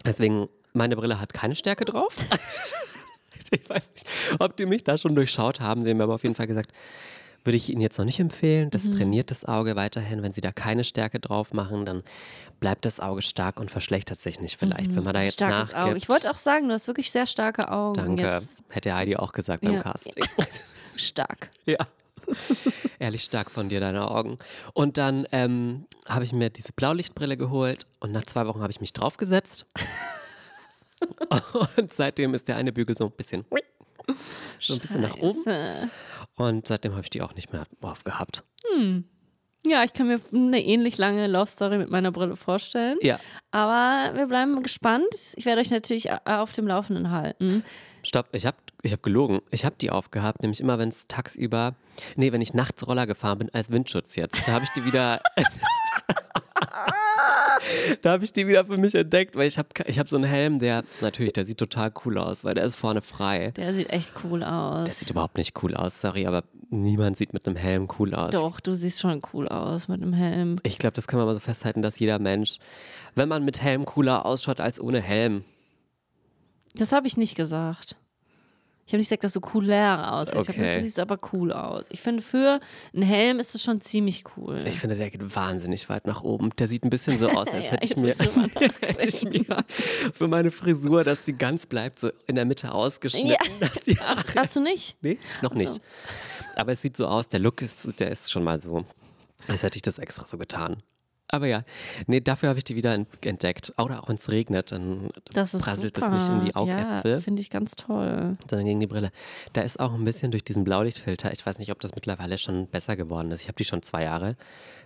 [0.05, 2.17] Deswegen, meine Brille hat keine Stärke drauf.
[3.53, 4.07] ich weiß nicht,
[4.39, 5.83] ob die mich da schon durchschaut haben.
[5.83, 6.73] Sie haben mir aber auf jeden Fall gesagt,
[7.45, 8.71] würde ich Ihnen jetzt noch nicht empfehlen.
[8.71, 10.23] Das trainiert das Auge weiterhin.
[10.23, 12.03] Wenn Sie da keine Stärke drauf machen, dann
[12.59, 14.95] bleibt das Auge stark und verschlechtert sich nicht vielleicht.
[14.97, 15.79] Wenn man da jetzt Starkes nachgibt.
[15.91, 15.97] Auge.
[15.97, 17.95] Ich wollte auch sagen, du hast wirklich sehr starke Augen.
[17.95, 18.23] Danke.
[18.25, 18.65] Jetzt.
[18.69, 19.81] Hätte Heidi auch gesagt beim Ja.
[19.81, 20.25] Casting.
[20.97, 21.51] Stark.
[21.67, 21.87] Ja.
[22.99, 24.39] Ehrlich stark von dir, deine Augen.
[24.73, 28.81] Und dann ähm, habe ich mir diese Blaulichtbrille geholt und nach zwei Wochen habe ich
[28.81, 29.67] mich draufgesetzt.
[31.77, 33.45] Und seitdem ist der eine Bügel so ein bisschen,
[34.61, 35.43] so ein bisschen nach oben.
[35.45, 35.91] Scheiße.
[36.37, 38.45] Und seitdem habe ich die auch nicht mehr aufgehabt.
[39.67, 42.99] Ja, ich kann mir eine ähnlich lange Love Story mit meiner Brille vorstellen.
[43.03, 43.19] Ja.
[43.51, 45.13] Aber wir bleiben gespannt.
[45.35, 47.65] Ich werde euch natürlich auf dem Laufenden halten.
[48.05, 49.41] Stopp, ich habe ich hab gelogen.
[49.51, 51.75] Ich habe die aufgehabt, nämlich immer, wenn es tagsüber,
[52.15, 54.47] nee, wenn ich nachts Roller gefahren bin, als Windschutz jetzt.
[54.47, 55.21] Da habe ich die wieder.
[58.03, 60.25] da habe ich die wieder für mich entdeckt, weil ich habe ich hab so einen
[60.25, 63.53] Helm, der natürlich, der sieht total cool aus, weil der ist vorne frei.
[63.57, 64.85] Der sieht echt cool aus.
[64.85, 68.31] Der sieht überhaupt nicht cool aus, sorry, aber niemand sieht mit einem Helm cool aus.
[68.31, 70.57] Doch, du siehst schon cool aus mit dem Helm.
[70.63, 72.59] Ich glaube, das kann man mal so festhalten, dass jeder Mensch,
[73.15, 75.45] wenn man mit Helm cooler ausschaut als ohne Helm,
[76.75, 77.97] Das habe ich nicht gesagt.
[78.87, 80.49] Ich habe nicht gesagt, dass du cooler aussiehst.
[80.49, 80.59] Ich habe Okay.
[80.61, 81.87] gesagt, du siehst aber cool aus.
[81.91, 82.61] Ich finde, für
[82.95, 84.61] einen Helm ist das schon ziemlich cool.
[84.69, 86.51] Ich finde, der geht wahnsinnig weit nach oben.
[86.59, 88.15] Der sieht ein bisschen so aus, als Ja, hätte ich mir,
[88.81, 89.65] hätte ich mir
[90.15, 93.31] für meine Frisur, dass die ganz bleibt, so in der Mitte ausgeschnitten.
[93.61, 93.99] Ja.
[94.07, 94.97] Haare, Hast du nicht?
[95.01, 95.63] nee, noch Ach so.
[95.63, 95.81] nicht.
[96.55, 98.85] Aber es sieht so aus, der Look ist, der ist schon mal so,
[99.49, 100.83] als hätte ich das extra so getan.
[101.29, 101.63] Aber ja,
[102.07, 103.73] nee, dafür habe ich die wieder ent- entdeckt.
[103.79, 106.15] Oder auch wenn es regnet, dann Das prasselt super.
[106.17, 108.37] es nicht in die Augäpfel, Ja, finde ich ganz toll.
[108.49, 109.11] sondern gegen die Brille.
[109.53, 112.69] Da ist auch ein bisschen durch diesen Blaulichtfilter, ich weiß nicht, ob das mittlerweile schon
[112.69, 113.41] besser geworden ist.
[113.43, 114.37] Ich habe die schon zwei Jahre.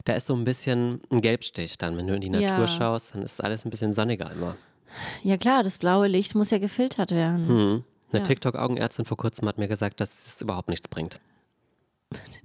[0.04, 2.66] Da ist so ein bisschen ein Gelbstich dann, wenn du in die Natur Ja.
[2.66, 4.56] schaust, dann ist alles ein bisschen sonniger immer.
[5.22, 7.48] Ja klar, das blaue Licht muss ja gefiltert werden.
[7.48, 7.84] Hm.
[8.12, 8.24] Eine Ja.
[8.24, 11.20] TikTok-Augenärztin vor kurzem hat mir gesagt, dass es überhaupt nichts bringt.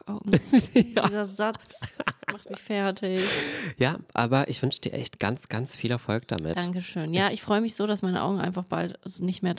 [0.00, 0.40] TikTok-Augen.
[0.74, 1.98] Dieser Satz
[2.32, 3.22] macht mich fertig.
[3.78, 6.56] Ja, aber ich wünsche dir echt ganz, ganz viel Erfolg damit.
[6.56, 7.14] Dankeschön.
[7.14, 9.54] Ja, ich freue mich so, dass meine Augen einfach bald nicht mehr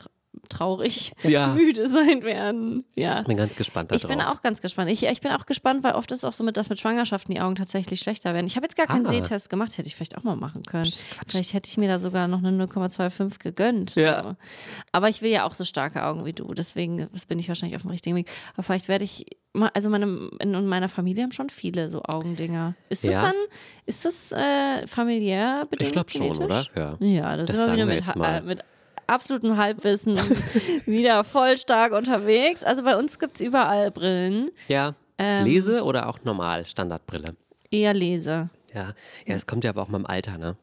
[0.49, 1.47] traurig Ja.
[1.55, 2.83] müde sein werden.
[2.95, 3.21] Ja.
[3.23, 4.03] Bin ganz gespannt darauf.
[4.03, 4.89] Ich bin auch ganz gespannt.
[4.91, 7.41] Ich, ich bin auch gespannt, weil oft ist auch so, mit, dass mit Schwangerschaften die
[7.41, 8.47] Augen tatsächlich schlechter werden.
[8.47, 9.09] Ich habe jetzt gar keinen Ah.
[9.09, 10.91] Sehtest gemacht, hätte ich vielleicht auch mal machen können.
[11.27, 13.95] Vielleicht hätte ich mir da sogar noch eine 0,25 gegönnt.
[13.95, 14.23] Ja.
[14.23, 14.35] So.
[14.91, 17.75] Aber ich will ja auch so starke Augen wie du, deswegen das bin ich wahrscheinlich
[17.75, 18.29] auf dem richtigen Weg.
[18.53, 19.25] Aber vielleicht werde ich,
[19.73, 22.75] also meine, in meiner Familie haben schon viele so Augendinger.
[22.89, 23.21] Ist das Ja.
[23.23, 23.35] dann,
[23.85, 25.87] ist das äh, familiär bedingt?
[25.89, 26.65] Ich glaube schon, oder?
[26.75, 26.97] Ja.
[26.99, 28.63] Ja, das, Das wir wieder mit, äh, mit
[29.11, 30.17] absolutem Halbwissen
[30.85, 32.63] wieder voll stark unterwegs.
[32.63, 34.51] Also bei uns gibt es überall Brillen.
[34.67, 34.93] Ja.
[35.17, 35.45] Ähm.
[35.45, 37.35] Lese oder auch normal, Standardbrille.
[37.69, 38.49] Eher lese.
[38.73, 38.93] Ja.
[39.25, 40.55] Ja, es kommt ja aber auch mal im Alter, ne?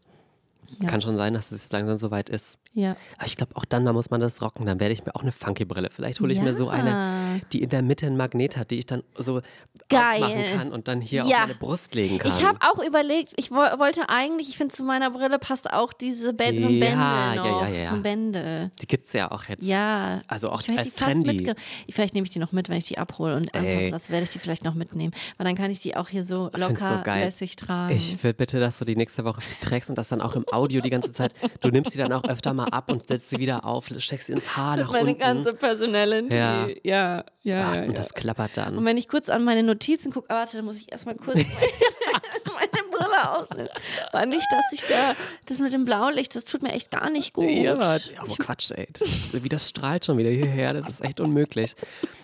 [0.87, 2.59] Kann schon sein, dass es jetzt langsam soweit ist.
[2.75, 2.97] Ja.
[3.17, 4.67] Aber ich glaube, auch dann, da muss man das rocken.
[4.67, 5.89] Dann werde ich mir auch eine funky Brille.
[5.91, 6.71] Vielleicht hole ich mir so Ja.
[6.73, 9.41] eine, die in der Mitte einen Magnet hat, die ich dann so
[9.89, 10.23] Geil.
[10.23, 11.37] aufmachen kann und dann hier Ja.
[11.37, 12.31] auf meine Brust legen kann.
[12.31, 15.93] Ich habe auch überlegt, ich wo wollte eigentlich, ich finde zu meiner Brille passt auch
[15.93, 17.63] diese Bänd so ein Ja, Bändel ja, noch.
[17.63, 17.89] ja, ja, ja.
[17.89, 18.71] So ein Bändel.
[18.81, 19.65] die gibt es ja auch jetzt.
[19.65, 20.21] Ja.
[20.29, 21.55] Also auch als trendy.
[21.91, 24.31] Vielleicht nehme ich die noch mit, wenn ich die abhole und anpassen lasse, werde ich
[24.31, 25.13] die vielleicht noch mitnehmen.
[25.39, 27.95] Weil dann kann ich die auch hier so locker so lässig tragen.
[27.95, 30.81] Ich will bitte, dass du die nächste Woche trägst und das dann auch im Audio
[30.81, 31.33] die ganze Zeit.
[31.61, 34.33] Du nimmst sie dann auch öfter mal ab und setzt sie wieder auf, steckst sie
[34.35, 35.19] ins Haar nach meine unten.
[35.21, 36.37] ganze Personality.
[36.37, 36.67] Ja.
[36.67, 37.25] Ja, ja, ja.
[37.43, 38.77] Ja, ja, und das klappert dann.
[38.77, 41.37] Und wenn ich kurz an meine Notizen gucke, warte, dann muss ich erstmal kurz
[42.55, 43.69] meine Brille ausnehmen.
[44.13, 45.15] War nicht, dass ich da,
[45.47, 47.49] das mit dem Blaulicht, das tut mir echt gar nicht gut.
[47.49, 47.99] Ja, aber
[48.39, 48.89] Quatsch, ey.
[48.99, 51.75] Das, wie das strahlt schon wieder hierher, das ist echt unmöglich.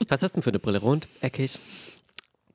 [0.08, 0.80] Was hast du denn für eine Brille?
[0.80, 1.58] Rund, eckig?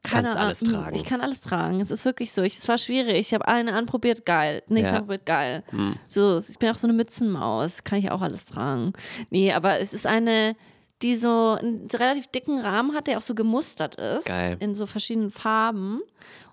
[0.04, 0.82] Keine Kannst alles Ahnung.
[0.84, 0.96] tragen.
[0.96, 1.82] Ich kann alles tragen.
[1.82, 2.42] Es ist wirklich so.
[2.42, 3.16] Ich, es war schwierig.
[3.18, 4.64] Ich habe eine anprobiert, geil.
[4.70, 4.90] Nächste Ja.
[4.92, 4.96] Hm.
[5.02, 5.64] anprobiert, geil.
[6.08, 7.84] So, ich bin auch so eine Mützenmaus.
[7.84, 8.94] Kann ich auch alles tragen.
[9.30, 10.56] Nee, aber es ist eine,
[11.02, 14.26] die so einen relativ dicken Rahmen hat, der auch so gemustert ist.
[14.26, 14.56] Geil.
[14.62, 16.02] In so verschiedenen Farben.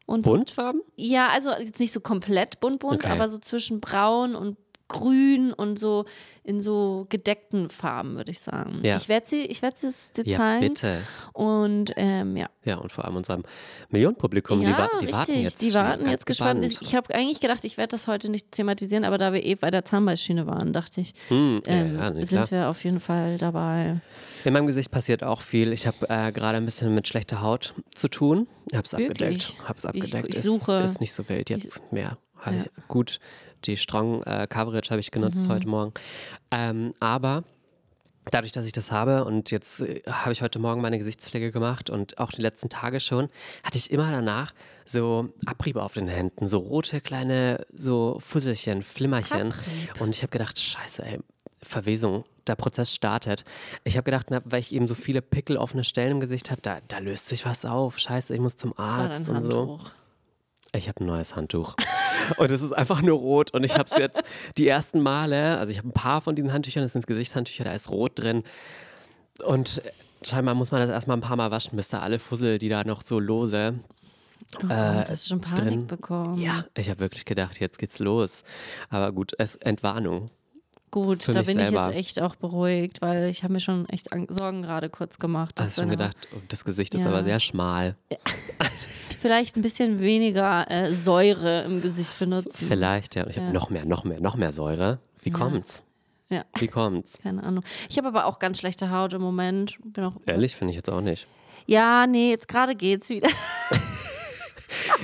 [0.06, 0.82] Und Buntfarben?
[0.94, 3.10] Ja, also jetzt nicht so komplett bunt bunt, Okay.
[3.12, 4.56] aber so zwischen braun und
[4.88, 6.04] grün und so
[6.44, 8.78] in so gedeckten Farben, würde ich sagen.
[8.82, 8.96] Ja.
[8.96, 10.68] Ich werde sie, ich werde es dir Ja, zeigen.
[10.68, 10.98] bitte.
[11.32, 12.48] Und ähm, ja.
[12.64, 13.42] Ja, und vor allem unserem
[13.90, 15.14] Millionenpublikum, die, ja, wa die richtig.
[15.18, 15.62] warten jetzt.
[15.62, 16.60] die warten jetzt gespannt.
[16.62, 16.80] gebannt.
[16.82, 19.54] Ich, ich habe eigentlich gedacht, ich werde das heute nicht thematisieren, aber da wir eh
[19.56, 22.50] bei der Zahnbeißschiene waren, dachte ich, Hm, ähm, ja, sind klar.
[22.50, 24.00] wir auf jeden Fall dabei.
[24.44, 25.72] In meinem Gesicht passiert auch viel.
[25.72, 28.46] Ich habe äh, gerade ein bisschen mit schlechter Haut zu tun.
[28.70, 29.56] Ich habe es Wirklich?
[29.56, 29.56] abgedeckt.
[29.78, 30.28] Ich- abgedeckt.
[30.28, 32.18] ich Ist- suche- Ist, nicht so wild jetzt mehr.
[32.40, 32.60] Hab Ja.
[32.60, 33.18] ich, gut,
[33.64, 35.52] die Strong äh, Coverage habe ich genutzt Mhm.
[35.52, 35.92] heute Morgen.
[36.50, 37.44] Ähm, aber
[38.30, 41.90] dadurch, dass ich das habe und jetzt äh, habe ich heute Morgen meine Gesichtspflege gemacht
[41.90, 43.28] und auch die letzten Tage schon,
[43.62, 44.52] hatte ich immer danach
[44.84, 49.54] so Abriebe auf den Händen, so rote kleine so Fusselchen, Flimmerchen.
[50.00, 51.18] Und ich habe gedacht, scheiße, ey,
[51.62, 53.44] Verwesung, der Prozess startet.
[53.82, 56.60] Ich habe gedacht, na, weil ich eben so viele Pickel offene Stellen im Gesicht habe,
[56.60, 57.98] da, da löst sich was auf.
[57.98, 59.80] Scheiße, ich muss zum Arzt und so.
[60.76, 61.74] Ich habe ein neues Handtuch.
[62.38, 63.52] Und es ist einfach nur rot.
[63.54, 64.22] Und ich habe es jetzt
[64.58, 67.72] die ersten Male, also ich habe ein paar von diesen Handtüchern, das sind Gesichtshandtücher, da
[67.72, 68.42] ist rot drin.
[69.44, 69.82] Und
[70.26, 72.84] scheinbar muss man das erstmal ein paar Mal waschen, bis da alle Fussel, die da
[72.84, 73.74] noch so lose.
[74.62, 75.86] Oh, Äh, hast du schon Panik drin.
[75.86, 76.38] bekommen?
[76.40, 78.42] Ja, ich habe wirklich gedacht, jetzt geht's los.
[78.90, 80.30] Aber gut, es Entwarnung.
[80.92, 81.86] Gut, Für da bin ich selber.
[81.88, 85.54] jetzt echt auch beruhigt, weil ich habe mir schon echt Sorgen gerade kurz gemacht.
[85.58, 87.10] Hast schon deine- gedacht, oh, das Gesicht ist Ja.
[87.10, 87.96] aber sehr schmal.
[89.20, 92.66] Vielleicht ein bisschen weniger äh, Säure im Gesicht benutzen.
[92.66, 93.24] Vielleicht, ja.
[93.24, 93.52] Und ich habe Ja.
[93.52, 94.98] noch mehr, noch mehr, noch mehr Säure.
[95.22, 95.36] Wie Ja.
[95.36, 95.82] kommt's?
[96.28, 96.44] Ja.
[96.58, 97.18] Wie kommt's?
[97.22, 97.64] Keine Ahnung.
[97.88, 99.78] Ich habe aber auch ganz schlechte Haut im Moment.
[99.84, 101.26] Bin auch, Ehrlich, finde ich jetzt auch nicht.
[101.66, 103.28] Ja, nee, jetzt gerade geht's wieder.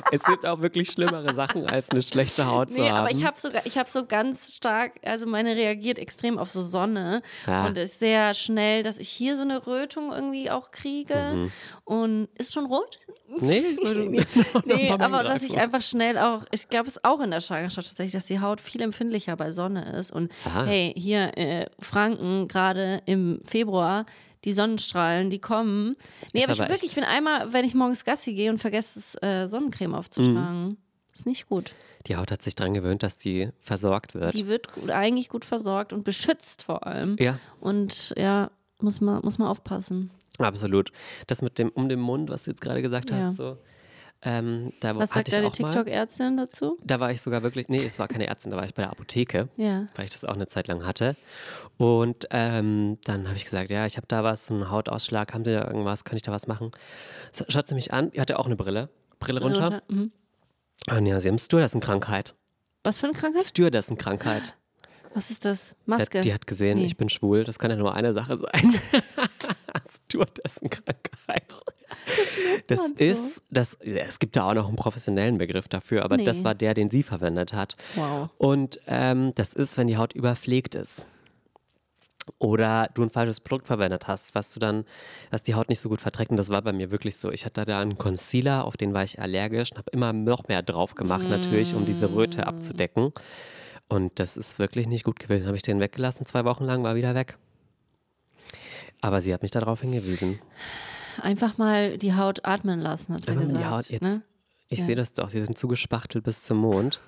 [0.13, 2.99] Es gibt auch wirklich schlimmere Sachen, als eine schlechte Haut zu Nee, haben.
[3.07, 6.61] aber ich habe sogar, ich habe so ganz stark, also meine reagiert extrem auf so
[6.61, 7.67] Sonne Ja.
[7.67, 11.53] und ist sehr schnell, dass ich hier so eine Rötung irgendwie auch kriege Mhm.
[11.85, 12.99] und ist schon rot.
[13.41, 13.63] Nee,
[14.65, 17.87] Nee, mal aber dass ich einfach schnell auch, ich glaube es auch in der Schwangerschaft
[17.89, 20.65] tatsächlich, dass die Haut viel empfindlicher bei Sonne ist und Aha.
[20.65, 24.05] hey, hier äh, Franken gerade im Februar
[24.45, 25.97] die Sonnenstrahlen, die kommen.
[26.33, 28.59] Nee, Ist aber ich aber wirklich, ich bin einmal, wenn ich morgens Gassi gehe und
[28.59, 30.69] vergesse es, äh, Sonnencreme aufzutragen.
[30.69, 30.77] Mhm.
[31.15, 31.73] Ist nicht gut.
[32.07, 34.35] Die Haut hat sich dran gewöhnt, dass die versorgt wird.
[34.35, 37.17] Die wird gut, eigentlich gut versorgt und beschützt vor allem.
[37.21, 38.51] ja, Und ja,
[38.81, 40.11] muss man, muss man aufpassen.
[40.39, 40.91] absolut.
[41.27, 43.17] Das mit dem um den Mund, was du jetzt gerade gesagt Ja.
[43.19, 43.59] hast, so.
[44.25, 46.79] Ähm, da Was sagt ich deine TikTok-Ärztin dazu?
[46.85, 48.93] Da war ich sogar wirklich, nee, es war keine Ärztin, da war ich bei der
[48.93, 49.49] Apotheke.
[49.57, 49.89] Ja.
[49.97, 51.17] weil ich das auch eine Zeit lang hatte.
[51.77, 55.53] Und ähm, dann habe ich gesagt, ja, ich habe da was, einen Hautausschlag, haben Sie
[55.53, 56.71] da irgendwas, kann ich da was machen?
[57.49, 58.91] Schaut sie mich an, die hatte auch eine Brille.
[59.19, 59.83] Brille runter.
[59.89, 60.13] Mhm.
[60.89, 62.35] Ah, ja, sie haben Stewardessenkrankheit.
[62.85, 63.45] Was für eine Krankheit?
[63.45, 64.55] Stewardessenkrankheit.
[65.15, 65.75] Was ist das?
[65.87, 66.19] Die Maske.
[66.19, 66.87] hat, die hat gesehen, Nee.
[66.87, 68.75] ich bin schwul, das kann ja nur eine Sache sein.
[70.07, 71.61] Stewardessenkrankheit.
[72.67, 72.87] Das so.
[72.97, 76.45] ist, das, ja, es gibt da auch noch einen professionellen Begriff dafür, aber das Nee.
[76.45, 77.77] war der, den sie verwendet hat.
[77.95, 78.31] Wow.
[78.39, 81.07] Und ähm, das ist, wenn die Haut überpflegt ist.
[82.39, 84.85] Oder du ein falsches Produkt verwendet hast, was du dann,
[85.31, 86.31] was die Haut nicht so gut verträgt.
[86.31, 87.31] Und das war bei mir wirklich so.
[87.31, 90.63] Ich hatte da einen Concealer, auf den war ich allergisch und habe immer noch mehr
[90.63, 93.13] drauf gemacht, natürlich, um diese Röte abzudecken.
[93.93, 95.47] Und das ist wirklich nicht gut gewesen.
[95.47, 97.37] Habe ich den weggelassen, zwei Wochen lang, war wieder weg.
[99.01, 100.39] Aber sie hat mich darauf hingewiesen.
[101.21, 103.65] Einfach mal die Haut atmen lassen, hat sie Einfach gesagt.
[103.65, 104.03] die Haut jetzt.
[104.03, 104.23] ne?
[104.69, 104.85] Ich Ja.
[104.87, 107.01] sehe das doch, sie sind zugespachtelt bis zum Mond.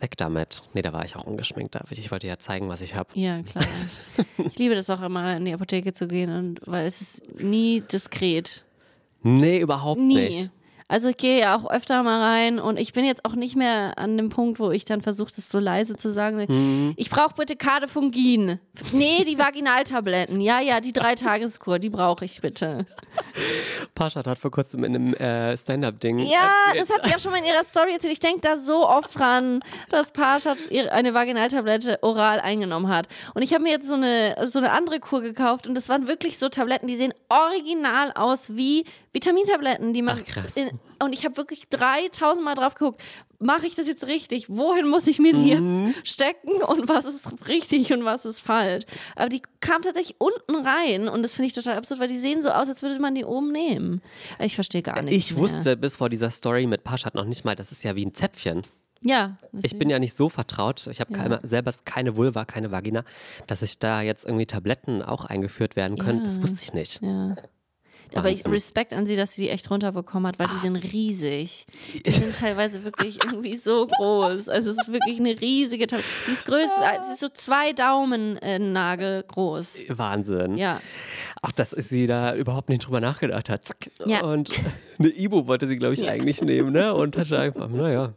[0.00, 0.64] Weg damit.
[0.74, 1.76] Nee, da war ich auch ungeschminkt.
[1.76, 1.84] da.
[1.90, 3.08] Ich wollte ja zeigen, was ich habe.
[3.14, 3.64] Ja, klar.
[4.38, 7.80] ich liebe das auch immer, in die Apotheke zu gehen, und, weil es ist nie
[7.82, 8.64] diskret.
[9.22, 10.14] Nee, überhaupt Nie.
[10.16, 10.50] nicht.
[10.94, 13.98] Also ich gehe ja auch öfter mal rein und ich bin jetzt auch nicht mehr
[13.98, 16.44] an dem Punkt, wo ich dann versuche, das so leise zu sagen.
[16.48, 16.94] Mhm.
[16.96, 18.60] Ich brauche bitte Kadefungin.
[18.92, 20.40] Nee, die Vaginaltabletten.
[20.40, 22.86] Ja, ja, die Drei-Tageskur, die brauche ich bitte.
[23.96, 26.20] Paschat hat vor kurzem in einem äh, Stand-Up-Ding.
[26.20, 28.12] Ja, erzählt- das hat sie auch schon mal in ihrer Story erzählt.
[28.12, 30.12] Ich denke da so oft dran, dass
[30.70, 33.08] ihre- eine Vaginaltablette oral eingenommen hat.
[33.34, 36.06] Und ich habe mir jetzt so eine, so eine andere Kur gekauft und das waren
[36.06, 40.20] wirklich so Tabletten, die sehen original aus wie Vitamintabletten, die man.
[40.20, 40.56] Ach, krass.
[40.56, 40.70] In,
[41.02, 43.02] und ich habe wirklich 3000 Mal drauf geguckt.
[43.40, 44.48] Mache ich das jetzt richtig?
[44.48, 45.86] Wohin muss ich mir die Mhm.
[45.88, 48.84] jetzt stecken und was ist richtig und was ist falsch?
[49.16, 52.40] Aber die kam tatsächlich unten rein und das finde ich total absurd, weil die sehen
[52.42, 54.00] so aus, als würde man die oben nehmen.
[54.38, 55.16] Ich verstehe gar nichts.
[55.30, 55.42] Ich mehr.
[55.42, 58.14] wusste bis vor dieser Story mit Paschat noch nicht mal, das ist ja wie ein
[58.14, 58.62] Zäpfchen.
[59.02, 59.36] Ja.
[59.62, 60.86] Ich bin ja nicht so vertraut.
[60.86, 63.04] Ich habe keine, selber keine Vulva, keine Vagina,
[63.46, 66.24] dass ich da jetzt irgendwie Tabletten auch eingeführt werden können.
[66.24, 67.02] Das wusste ich nicht.
[67.02, 67.36] Ja.
[68.16, 68.44] Aber ich.
[68.46, 71.66] Respekt an sie, dass sie die echt runterbekommen hat, weil die sind riesig.
[72.06, 74.48] Die sind teilweise wirklich irgendwie so groß.
[74.48, 76.08] Also es ist wirklich eine riesige Tablette.
[76.26, 79.84] Die ist größer, sie ist so zwei Daumennagel groß.
[79.88, 80.56] Wahnsinn.
[80.56, 80.80] Ja.
[81.42, 83.64] Auch, dass sie da überhaupt nicht drüber nachgedacht hat.
[83.66, 83.90] Zack.
[84.06, 84.22] Ja.
[84.24, 84.50] Und
[84.98, 86.94] eine Ibo wollte sie, glaube ich, eigentlich nehmen, ne?
[86.94, 88.12] Und hatte einfach, naja.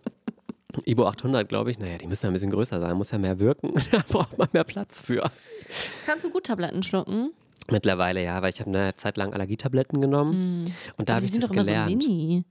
[0.86, 3.39] Ibo 800, glaube ich, naja, die müssen ja ein bisschen größer sein, muss ja mehr
[3.39, 3.73] wirken.
[3.91, 5.29] da braucht man mehr Platz für.
[6.05, 7.31] Kannst du gut Tabletten schlucken?
[7.71, 10.65] Mittlerweile ja, weil ich habe eine Zeit lang Allergietabletten genommen
[10.97, 11.91] und da habe ich sind das doch immer gelernt.
[12.03, 12.43] so mini.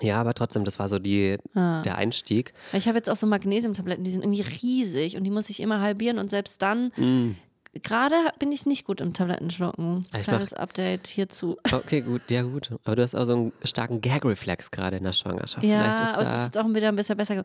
[0.00, 1.82] ja, aber trotzdem, das war so die, Ah.
[1.82, 2.52] der Einstieg.
[2.72, 5.80] Ich habe jetzt auch so Magnesiumtabletten, die sind irgendwie riesig und die muss ich immer
[5.80, 7.36] halbieren und selbst dann.
[7.82, 10.04] Gerade bin ich nicht gut im Tablettenschlucken.
[10.22, 11.56] Kleines Update hierzu.
[11.72, 12.70] Okay, gut, ja gut.
[12.84, 15.66] Aber du hast auch so einen starken Gag-Reflex gerade in der Schwangerschaft.
[15.66, 17.42] Ja, ist aber es ist auch wieder ein bisschen besser.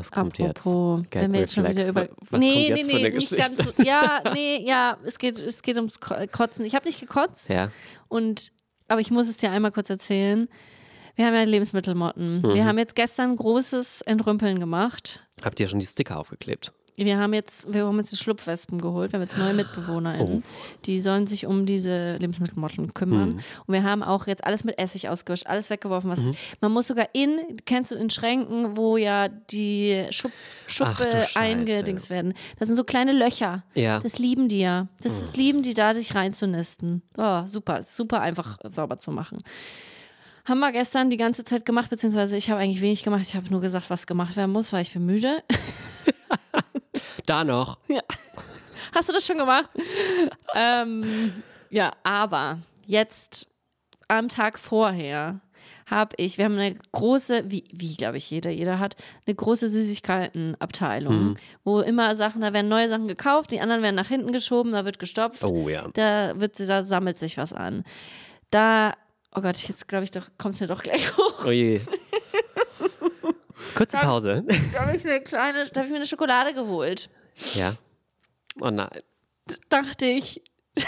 [0.00, 1.14] Was kommt Apropos, jetzt?
[1.14, 2.08] wenn wir schon wieder über.
[2.30, 3.64] Was nee, kommt nee, nee, nicht Geschichte?
[3.64, 3.86] ganz.
[3.86, 6.64] Ja, nee, ja, es geht, es geht ums Ko- Kotzen.
[6.64, 7.52] Ich habe nicht gekotzt.
[7.52, 7.70] Ja.
[8.08, 8.52] Und,
[8.88, 10.48] aber ich muss es dir einmal kurz erzählen.
[11.16, 12.40] Wir haben ja Lebensmittelmotten.
[12.42, 12.54] Mhm.
[12.54, 15.26] Wir haben jetzt gestern großes Entrümpeln gemacht.
[15.42, 16.72] Habt ihr schon die Sticker aufgeklebt?
[17.04, 19.12] Wir haben jetzt, wir haben die Schlupfwespen geholt.
[19.12, 20.42] Wir haben jetzt neue MitbewohnerInnen.
[20.84, 23.40] Die sollen sich um diese Lebensmittelmotten kümmern.
[23.66, 26.10] Und wir haben auch jetzt alles mit Essig ausgewischt, alles weggeworfen.
[26.10, 26.28] Was,
[26.60, 32.10] Man muss sogar in, kennst du in Schränken, wo ja die Schub, Ach Schuppe eingedings
[32.10, 32.34] werden.
[32.58, 33.62] Das sind so kleine Löcher.
[33.74, 34.00] Ja.
[34.00, 34.88] Das lieben die ja.
[35.00, 37.02] Das ist, lieben die da, sich reinzunisten.
[37.16, 39.38] Oh, super, super einfach sauber zu machen.
[40.48, 43.22] Haben wir gestern die ganze Zeit gemacht, beziehungsweise ich habe eigentlich wenig gemacht.
[43.22, 45.42] Ich habe nur gesagt, was gemacht werden muss, weil ich bin müde.
[47.28, 47.78] Da noch.
[48.94, 49.68] Hast du das schon gemacht?
[50.54, 53.46] ähm, ja, aber jetzt
[54.08, 55.40] am Tag vorher
[55.84, 59.68] habe ich, wir haben eine große, wie, wie glaube ich jeder, jeder hat, eine große
[59.68, 64.72] Süßigkeitenabteilung, wo immer Sachen, da werden neue Sachen gekauft, die anderen werden nach hinten geschoben,
[64.72, 65.44] da wird gestopft.
[65.44, 65.86] Oh ja.
[65.92, 67.84] Da wird, da sammelt sich was an.
[68.48, 68.94] Da,
[69.34, 71.44] oh Gott, jetzt glaube ich doch, kommt es mir doch gleich hoch.
[71.46, 71.80] Oh je.
[73.74, 74.44] Kurze Pause.
[74.72, 77.10] Da habe ich mir eine kleine, da habe ich mir eine Schokolade geholt.
[77.54, 77.74] Ja.
[78.60, 79.02] Oh nein.
[79.68, 80.42] dachte ich.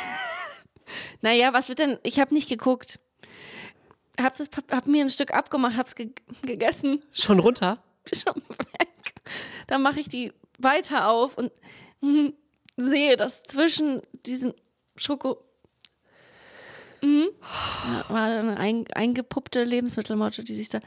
[1.21, 1.99] naja, was wird denn?
[2.03, 2.99] Ich habe nicht geguckt.
[4.21, 6.11] Hab, das, hab mir ein Stück abgemacht, hab's ge
[6.43, 7.83] gegessen, Schon runter?
[8.13, 9.15] schon weg.
[9.67, 11.53] Dann mache ich die weiter auf und
[12.03, 12.35] hm,
[12.77, 14.55] sehe, dass zwischen diesen
[14.97, 15.45] Schoko.
[17.03, 17.29] Mhm.
[17.91, 20.81] Ja, war eine ein, eingepuppte Lebensmittelmotte, die sich da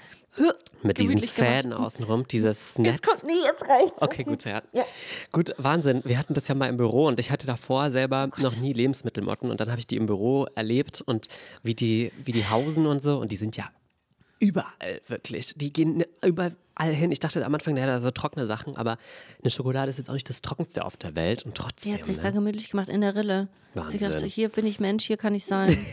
[0.84, 1.34] Mit diesen gemacht.
[1.34, 2.96] Fäden außenrum, dieses Netz.
[2.96, 4.02] Jetzt kommt, nee, jetzt reicht's.
[4.02, 4.62] Okay, gut, ja.
[4.74, 4.84] Ja.
[5.32, 6.02] Gut, Wahnsinn.
[6.06, 9.50] Wir hatten das ja mal im Büro und ich hatte davor selber noch nie Lebensmittelmotten
[9.50, 11.28] und dann habe ich die im Büro erlebt und
[11.62, 13.70] wie die, wie die hausen und so und die sind ja
[14.40, 15.54] überall wirklich.
[15.56, 17.12] Die gehen überall hin.
[17.12, 18.98] Ich dachte am Anfang, der hat so trockene Sachen, aber
[19.42, 21.92] eine Schokolade ist jetzt auch nicht das trockenste auf der Welt und trotzdem.
[21.92, 22.34] Die hat sich da ne?
[22.34, 23.48] gemütlich gemacht in der Rille.
[23.74, 24.00] Sie Wahnsinn.
[24.02, 25.78] dachte, hier bin ich Mensch, hier kann ich sein.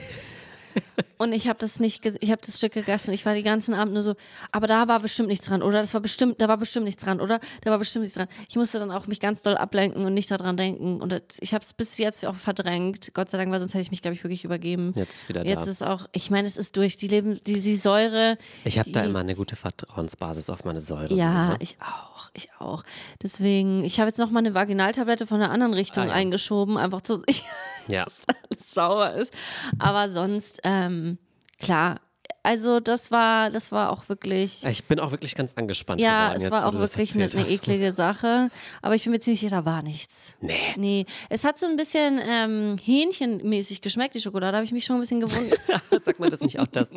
[1.19, 3.13] Und ich habe das nicht, ich habe das Stück gegessen.
[3.13, 4.15] Ich war die ganzen Abend nur so,
[4.53, 5.81] aber da war bestimmt nichts dran, oder?
[5.83, 7.41] Das war bestimmt, da war bestimmt nichts dran, oder?
[7.61, 8.27] Da war bestimmt nichts dran.
[8.49, 11.03] Ich musste dann auch mich ganz doll ablenken und nicht daran denken.
[11.03, 13.13] Und das, ich habe es bis jetzt auch verdrängt.
[13.13, 14.93] Gott sei Dank, weil sonst hätte ich mich, glaube ich, wirklich übergeben.
[14.95, 15.71] Jetzt ist wieder Jetzt da.
[15.71, 16.97] ist auch, ich meine, es ist durch.
[16.97, 18.39] Die Leben, die, die Säure.
[18.65, 21.13] Ich habe da immer eine gute Vertrauensbasis auf meine Säure.
[21.13, 21.59] Ja, so, ne?
[21.61, 22.83] ich auch, ich auch.
[23.23, 26.13] Deswegen, ich habe jetzt noch mal eine Vaginaltablette von einer anderen Richtung Ah, ja.
[26.13, 27.47] eingeschoben, einfach zu sicher,
[27.89, 28.05] Ja.
[28.05, 29.33] dass alles sauer ist.
[29.79, 31.19] Aber sonst, ähm,
[31.59, 32.01] klar,
[32.43, 34.65] also das war, das war auch wirklich.
[34.67, 36.37] Ich bin auch wirklich ganz angespannt Ja, geworden.
[36.37, 38.51] es jetzt, war auch das wirklich eine, eine eklige Sache.
[38.83, 40.37] Aber ich bin mir ziemlich sicher, da war nichts.
[40.41, 40.55] Nee.
[40.77, 41.07] Nee.
[41.29, 44.53] Es hat so ein bisschen ähm, hähnchenmäßig geschmeckt, die Schokolade.
[44.53, 45.61] Da habe ich mich schon ein bisschen gewundert.
[46.05, 46.89] Sagt man das nicht auch, dass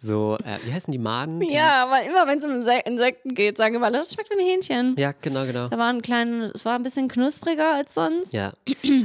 [0.00, 1.40] so, äh, wie heißen die Maden?
[1.42, 4.46] Ja, weil immer wenn es um Inse- Insekten geht, sagen immer, das schmeckt wie ein
[4.46, 4.94] Hähnchen.
[4.98, 5.68] Ja, genau, genau.
[5.68, 8.32] Da war ein kleines, es war ein bisschen knuspriger als sonst.
[8.32, 8.52] Ja.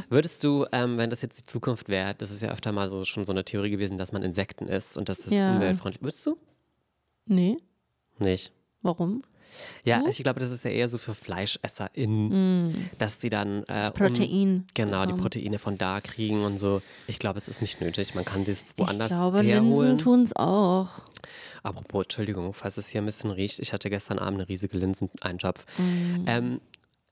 [0.09, 3.03] Würdest du, ähm, wenn das jetzt die Zukunft wäre, das ist ja öfter mal so
[3.05, 5.53] schon so eine Theorie gewesen, dass man Insekten isst und dass das Ja.
[5.81, 6.01] Umweltfreundlich.
[6.03, 6.37] Würdest du?
[7.25, 7.57] Nee.
[8.19, 8.51] Nicht.
[8.81, 9.23] Warum?
[9.83, 13.93] Ja, ich glaube, das ist ja eher so für FleischesserInnen, dass die dann äh, Das
[13.93, 15.21] Protein Um, genau, die bekommen.
[15.21, 16.81] Proteine von da kriegen und so.
[17.07, 18.15] Ich glaube, es ist nicht nötig.
[18.15, 19.97] Man kann das woanders ich glaube, Linsen herholen.
[19.97, 20.89] tun es auch.
[21.63, 23.59] Apropos, Entschuldigung, falls es hier ein bisschen riecht.
[23.59, 25.65] Ich hatte gestern Abend eine riesige Linsen-Eintopf.
[26.27, 26.59] Ähm,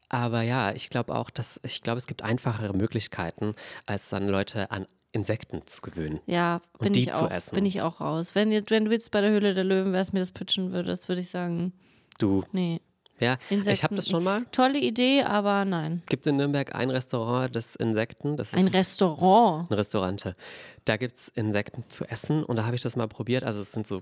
[0.10, 4.72] aber ja, ich glaube auch, dass ich glaube, es gibt einfachere Möglichkeiten, als dann Leute
[4.72, 6.20] an Insekten zu gewöhnen.
[6.26, 7.54] Ja, Und bin die ich zu auch, essen.
[7.56, 8.34] bin ich auch raus.
[8.36, 11.22] Wenn, wenn du jetzt bei der Höhle der Löwen wärst, mir das pitchen würdest, würde
[11.22, 11.72] ich sagen,
[12.20, 12.80] Du, nee.
[13.20, 13.84] ja, ich Insekten.
[13.84, 14.46] habe das schon mal.
[14.52, 16.02] Tolle Idee, aber nein.
[16.10, 19.70] Gibt in Nürnberg ein Restaurant, das Insekten, das Ein Restaurant.
[19.70, 20.34] ein Restaurante.
[20.86, 23.44] Da gibt es Insekten zu essen und da habe ich das mal probiert.
[23.44, 24.02] Also es sind so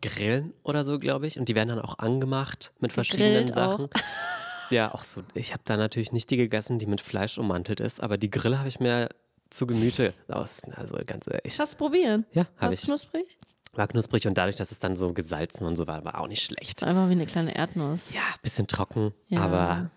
[0.00, 1.38] Grillen oder so, glaube ich.
[1.38, 3.88] Und die werden dann auch angemacht mit verschiedenen Gegrillt auch.
[4.72, 5.22] Ja, auch so.
[5.34, 8.58] Ich habe da natürlich nicht die gegessen, die mit Fleisch ummantelt ist, aber die Grille
[8.58, 9.08] habe ich mir
[9.50, 10.62] zu Gemüte aus.
[10.76, 11.58] Also ganz ehrlich.
[11.60, 12.24] Hast du probieren?
[12.32, 12.82] Ja, habe ich.
[12.82, 13.38] knusprig?
[13.74, 16.42] War knusprig und dadurch, dass es dann so gesalzen und so war, war auch nicht
[16.42, 16.82] schlecht.
[16.82, 18.12] Einfach wie eine kleine Erdnuss.
[18.12, 19.40] Ja, bisschen trocken, Ja.
[19.40, 19.90] aber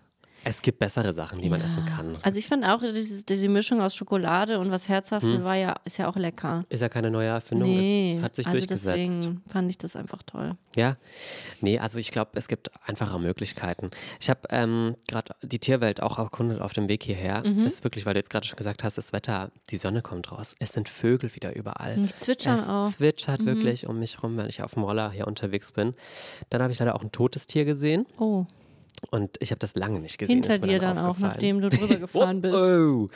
[0.48, 2.18] es gibt bessere Sachen, die man essen kann.
[2.22, 5.98] Also ich fand auch, dieses, diese Mischung aus Schokolade und was Herzhaftem war ja, ist
[5.98, 6.64] ja auch lecker.
[6.68, 8.96] Ist ja keine neue Erfindung, Nee, es hat sich also durchgesetzt.
[8.96, 10.56] deswegen fand ich das einfach toll.
[10.76, 10.96] Ja,
[11.60, 13.90] nee, also ich glaube, es gibt einfache Möglichkeiten.
[14.20, 17.42] Ich habe ähm, gerade die Tierwelt auch erkundet auf dem Weg hierher.
[17.44, 17.64] Mhm.
[17.64, 20.54] Ist wirklich, weil du jetzt gerade schon gesagt hast, das Wetter, die Sonne kommt raus.
[20.60, 21.96] Es sind Vögel wieder überall.
[21.96, 22.86] Die zwitschern es auch.
[22.86, 22.92] Mhm.
[22.92, 25.94] zwitschert wirklich um mich rum, wenn ich auf dem Roller hier unterwegs bin.
[26.50, 28.44] Dann habe ich leider auch ein totes Tier gesehen Oh,
[29.10, 30.42] und ich habe das lange nicht gesehen.
[30.42, 32.56] hinter dir dann auch, nachdem du drüber gefahren bist.
[32.56, 33.08] Oh,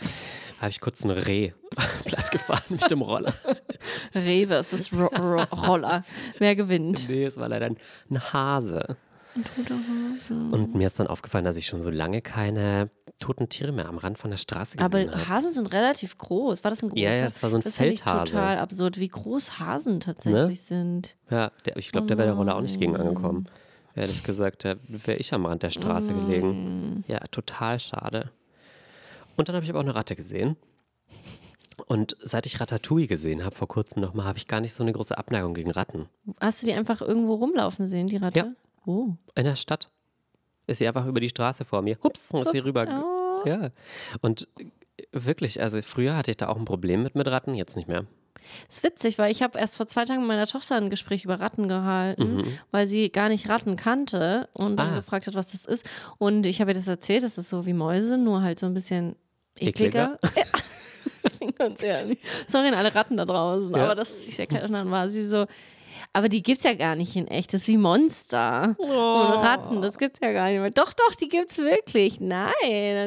[0.61, 1.53] habe ich kurz ein Reh
[2.05, 3.33] platt gefahren mit dem Roller.
[4.15, 6.05] Reh versus Ro Ro Roller.
[6.39, 7.09] Wer gewinnt?
[7.09, 7.77] Nee, es war leider ein,
[8.11, 8.97] ein Hase.
[9.37, 10.35] Ein toter Hase.
[10.51, 12.91] Und mir ist dann aufgefallen, dass ich schon so lange keine
[13.21, 15.29] toten Tiere mehr am Rand von der Straße gesehen Aber habe.
[15.29, 16.65] Hasen sind relativ groß.
[16.65, 17.01] War das ein großer?
[17.03, 18.33] Ja, ja, das war so ein das finde ich Feldhase.
[18.33, 21.17] total absurd, wie groß Hasen tatsächlich sind.
[21.31, 23.47] Ja, der, ich glaube, der wäre der Roller auch nicht gegen angekommen.
[24.01, 27.05] Ehrlich gesagt, da wäre ich am Rand der Straße gelegen.
[27.07, 28.31] Ja, total schade.
[29.37, 30.57] Und dann habe ich aber auch eine Ratte gesehen.
[31.87, 34.95] Und seit ich Ratatouille gesehen habe, vor kurzem nochmal, habe ich gar nicht so eine
[34.95, 36.09] große Abneigung gegen Ratten.
[36.41, 38.39] Hast du die einfach irgendwo rumlaufen sehen, die Ratte?
[38.39, 38.53] Ja.
[38.87, 39.11] Oh.
[39.35, 39.91] In der Stadt
[40.67, 41.99] ist sie einfach über die Straße vor mir.
[42.03, 42.87] Hups, und ist sie rüber.
[42.89, 43.47] oh.
[43.47, 43.69] Ja.
[44.23, 44.49] Und
[45.13, 48.07] wirklich, also früher hatte ich da auch ein Problem mit, mit Ratten, jetzt nicht mehr.
[48.69, 51.41] Ist witzig, weil ich habe erst vor zwei Tagen mit meiner Tochter ein Gespräch über
[51.41, 54.95] Ratten gehalten, weil sie gar nicht Ratten kannte und dann Mhm.
[54.95, 55.01] Ah.
[55.01, 55.89] gefragt hat, was das ist.
[56.19, 58.75] Und ich habe ihr das erzählt, das ist so wie Mäuse, nur halt so ein
[58.75, 59.17] bisschen
[59.59, 60.19] ekliger.
[60.23, 60.47] Ekliger?
[61.41, 62.19] bin ganz ehrlich.
[62.47, 63.85] Sorry an alle Ratten da draußen, Ja.
[63.85, 64.65] aber das ist nicht erklärt.
[64.65, 65.47] Und dann war sie so,
[66.13, 67.53] aber die gibt's ja gar nicht in echt.
[67.53, 68.77] Das ist wie Monster.
[68.79, 68.85] Oh.
[68.85, 70.71] Und Ratten, das gibt's ja gar nicht mehr.
[70.71, 72.21] Doch, doch, die gibt's wirklich.
[72.21, 72.53] Nein.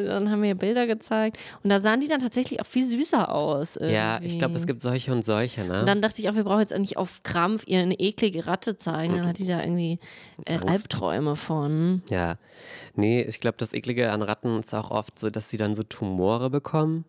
[0.05, 1.37] Dann haben wir Bilder gezeigt.
[1.63, 3.77] Und da sahen die dann tatsächlich auch viel süßer aus.
[3.81, 4.65] Ja, ich glaube, es irgendwie.
[4.67, 5.81] gibt solche und solche, ne?
[5.81, 8.77] Und dann dachte ich auch, wir brauchen jetzt nicht auf Krampf ihr eine eklige Ratte
[8.77, 9.17] zeigen.
[9.17, 9.99] Dann hat die da irgendwie
[10.45, 10.59] äh.
[10.65, 12.03] Albträume von.
[12.09, 12.35] Ja,
[12.95, 15.83] nee, ich glaube, das Eklige an Ratten ist auch oft so, dass sie dann so
[15.83, 17.05] Tumore bekommen.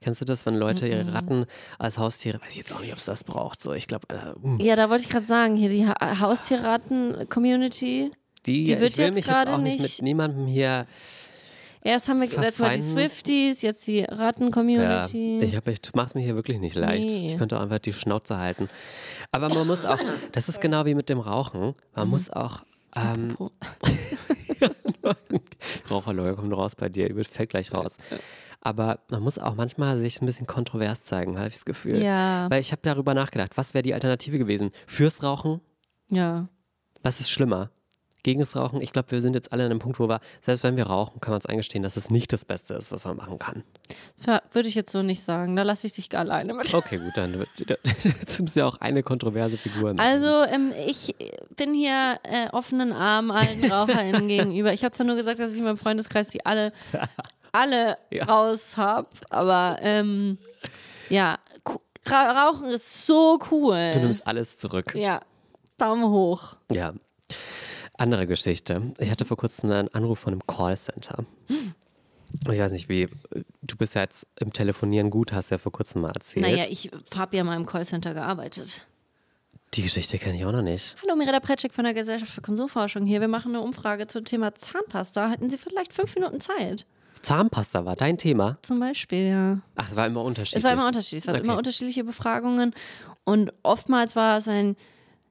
[0.00, 1.44] Kennst du das, wenn Leute ihre Ratten
[1.78, 3.62] als Haustiere, weiß ich jetzt auch nicht, ob es das braucht.
[3.62, 8.10] So, ich glaube, äh, uh, Ja, da wollte ich gerade sagen, hier die ha Haustierratten-Community.
[8.46, 10.86] die, die wird ich will jetzt mich jetzt gerade auch nicht nicht- mit niemandem hier.
[11.84, 12.80] Erst haben wir letztes Mal die.
[12.80, 15.40] Swifties, jetzt die Ja, Ratten-Community.
[15.40, 17.08] ich habe, ich mach's mir hier wirklich nicht leicht.
[17.08, 17.26] Nee.
[17.32, 18.68] Ich könnte auch einfach die Schnauze halten.
[19.32, 19.98] Aber man muss auch,
[20.32, 21.74] das ist genau wie mit dem Rauchen.
[21.94, 22.62] Man muss auch.
[22.94, 23.36] Ähm,
[25.90, 27.94] Raucherleuer kommt raus bei dir, fällt gleich raus.
[28.64, 32.00] Aber man muss auch manchmal sich ein bisschen kontrovers zeigen, habe ich das Gefühl.
[32.02, 32.48] Ja.
[32.50, 34.70] Weil ich habe darüber nachgedacht, was wäre die Alternative gewesen?
[34.86, 35.60] Fürs Rauchen?
[36.08, 36.48] ja.
[37.04, 37.70] Was ist schlimmer?
[38.22, 38.80] Gegen das Rauchen?
[38.80, 41.20] Ich glaube, wir sind jetzt alle an einem Punkt, wo wir, selbst wenn wir rauchen,
[41.20, 43.64] kann man uns eingestehen, dass es nicht das Beste ist, was man machen kann.
[44.16, 45.56] Ver- Würde ich jetzt so nicht sagen.
[45.56, 46.72] Da lasse ich dich gar alleine mit.
[46.72, 47.44] Okay, gut, dann
[48.20, 49.92] jetzt ist ja auch eine kontroverse Figur.
[49.98, 51.16] Also, ähm, ich
[51.56, 54.72] bin hier äh, offenen Armen allen RaucherInnen gegenüber.
[54.72, 56.72] Ich habe zwar nur gesagt, dass ich in meinem Freundeskreis die alle,
[57.52, 58.24] alle Ja.
[58.24, 60.38] raus habe, aber ähm,
[61.08, 61.38] ja,
[62.06, 63.90] Ra Rauchen ist so cool.
[63.92, 64.94] Du nimmst alles zurück.
[64.94, 65.20] ja,
[65.78, 66.56] Daumen hoch.
[66.70, 66.94] Ja.
[67.98, 68.92] Andere Geschichte.
[68.98, 71.24] Ich hatte vor kurzem einen Anruf von einem Callcenter.
[71.48, 73.08] Ich weiß nicht, wie.
[73.60, 76.44] Du bist ja jetzt im Telefonieren gut, hast ja vor kurzem mal erzählt.
[76.46, 78.86] Naja, ich habe ja mal im Callcenter gearbeitet.
[79.74, 80.96] Die Geschichte kenne ich auch noch nicht.
[81.02, 83.20] Hallo, Mirella Pretschik von der Gesellschaft für Konsumforschung hier.
[83.20, 85.28] Wir machen eine Umfrage zum Thema Zahnpasta.
[85.30, 86.86] Hätten Sie vielleicht fünf Minuten Zeit?
[87.22, 88.58] Zahnpasta war dein Thema?
[88.62, 89.58] Zum Beispiel, ja.
[89.76, 90.58] Ach, es war immer unterschiedlich.
[90.58, 91.22] Es war immer unterschiedlich.
[91.22, 91.44] Es waren Okay.
[91.46, 92.74] immer unterschiedliche Befragungen.
[93.24, 94.76] Und oftmals war es ein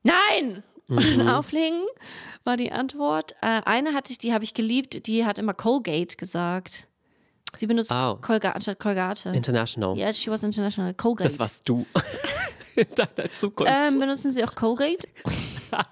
[0.04, 0.63] Nein!
[0.88, 1.82] Und Auflegen
[2.43, 3.34] war die Antwort.
[3.41, 6.88] Äh, eine hatte ich, die habe ich geliebt, die hat immer Colgate gesagt.
[7.56, 8.17] Sie benutzt Oh.
[8.21, 9.25] Colgate anstatt Colgate.
[9.30, 9.97] International.
[9.97, 10.93] Ja, she was international.
[10.93, 11.30] Colgate.
[11.30, 11.86] Das warst du.
[12.75, 13.71] In deiner Zukunft.
[13.75, 15.06] Ähm, benutzen Sie auch Colgate?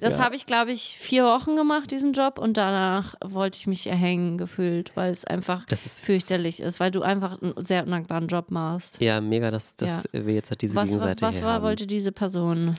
[0.00, 2.38] Das habe ich, glaube ich, vier Wochen gemacht, diesen Job.
[2.38, 6.90] Und danach wollte ich mich erhängen gefühlt, weil es einfach Das ist- fürchterlich ist, weil
[6.90, 9.00] du einfach einen sehr undankbaren Job machst.
[9.00, 11.62] ja, mega, dass, dass wir jetzt halt diese Was, Gegenseite was hier war, haben.
[11.64, 12.74] wollte diese Person?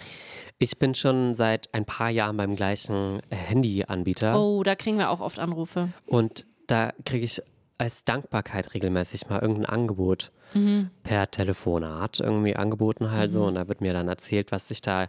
[0.59, 5.09] Ich bin schon seit ein paar Jahren beim gleichen äh, Handyanbieter Oh, da kriegen wir
[5.09, 5.89] auch oft Anrufe.
[6.07, 7.41] und da kriege ich
[7.77, 10.89] als Dankbarkeit regelmäßig mal irgendein Angebot Mhm.
[11.03, 13.43] per Telefonat irgendwie angeboten halt so.
[13.45, 15.07] Und da wird mir dann erzählt, was ich da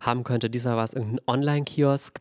[0.00, 0.50] haben könnte.
[0.50, 2.20] Diesmal war es irgendein Online-Kiosk,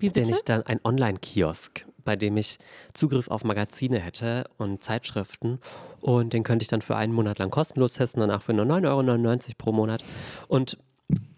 [0.00, 2.58] den ich dann ein Online-Kiosk, bei dem ich
[2.94, 5.58] Zugriff auf Magazine hätte und Zeitschriften.
[6.00, 8.86] Und den könnte ich dann für einen Monat lang kostenlos testen, danach für nur 9,99
[8.88, 10.04] Euro pro Monat.
[10.48, 10.78] Und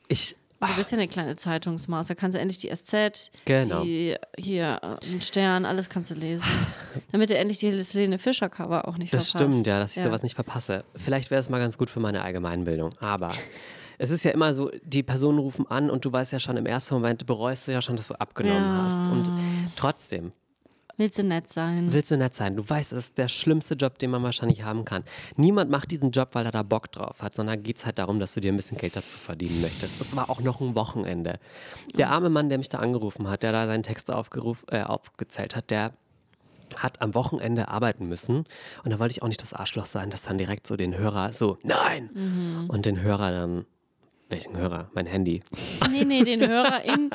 [0.09, 0.37] ich
[0.67, 2.07] Du bist ja eine kleine Zeitungsmaus.
[2.07, 3.83] Da kannst du endlich die SZ, Genau.
[3.85, 6.47] die hier, äh, den Stern, alles kannst du lesen.
[7.11, 9.53] Damit du endlich die Helene Fischer-Cover auch nicht Das verpasst.
[9.53, 10.85] stimmt, ja, dass ich sowas nicht verpasse.
[10.95, 12.91] Vielleicht wäre es mal ganz gut für meine Allgemeinbildung.
[13.01, 13.33] Aber
[13.99, 16.67] es ist ja immer so, die Personen rufen an und du weißt ja schon im
[16.67, 18.85] ersten Moment, bereust du ja schon, dass du abgenommen Ja.
[18.85, 19.11] hast.
[19.11, 19.33] Und
[19.77, 20.33] trotzdem
[20.97, 21.93] Willst du nett sein?
[21.93, 22.57] willst du nett sein.
[22.57, 25.05] Du weißt, es ist der schlimmste Job, den man wahrscheinlich haben kann.
[25.37, 28.21] Niemand macht diesen Job, weil er da Bock drauf hat, sondern geht es halt darum,
[28.21, 30.01] dass du dir ein bisschen Geld dazu verdienen möchtest.
[30.01, 31.39] Das war auch noch ein Wochenende.
[31.97, 35.71] Der arme Mann, der mich da angerufen hat, der da seinen Text äh, aufgezählt hat,
[35.71, 35.93] der
[36.77, 38.45] hat am Wochenende arbeiten müssen.
[38.85, 41.33] Und da wollte ich auch nicht das Arschloch sein, das dann direkt so den Hörer
[41.33, 42.11] so, nein!
[42.13, 42.71] Mhm.
[42.71, 43.67] Und den Hörer dann,
[44.33, 44.91] welchen Hörer?
[44.95, 45.43] Mein Handy.
[45.91, 47.11] Nee, nee, den Hörer in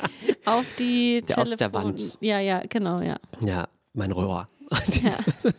[0.46, 1.58] auf die Der aus Telefon.
[1.58, 2.18] der Wand.
[2.20, 3.16] Ja, ja, genau, ja.
[3.44, 4.48] Ja, mein Rohr.
[5.02, 5.16] Ja.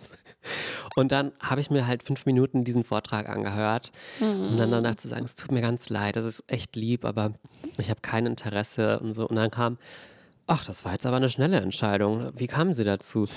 [0.95, 5.07] Und dann habe ich mir halt fünf Minuten diesen Vortrag angehört und dann danach zu
[5.07, 7.34] sagen, es tut mir ganz leid, das ist echt lieb, aber
[7.78, 9.28] ich habe kein Interesse und so.
[9.28, 9.78] Und dann kam,
[10.47, 12.32] ach, das war jetzt aber eine schnelle Entscheidung.
[12.36, 13.28] Wie kamen Sie dazu?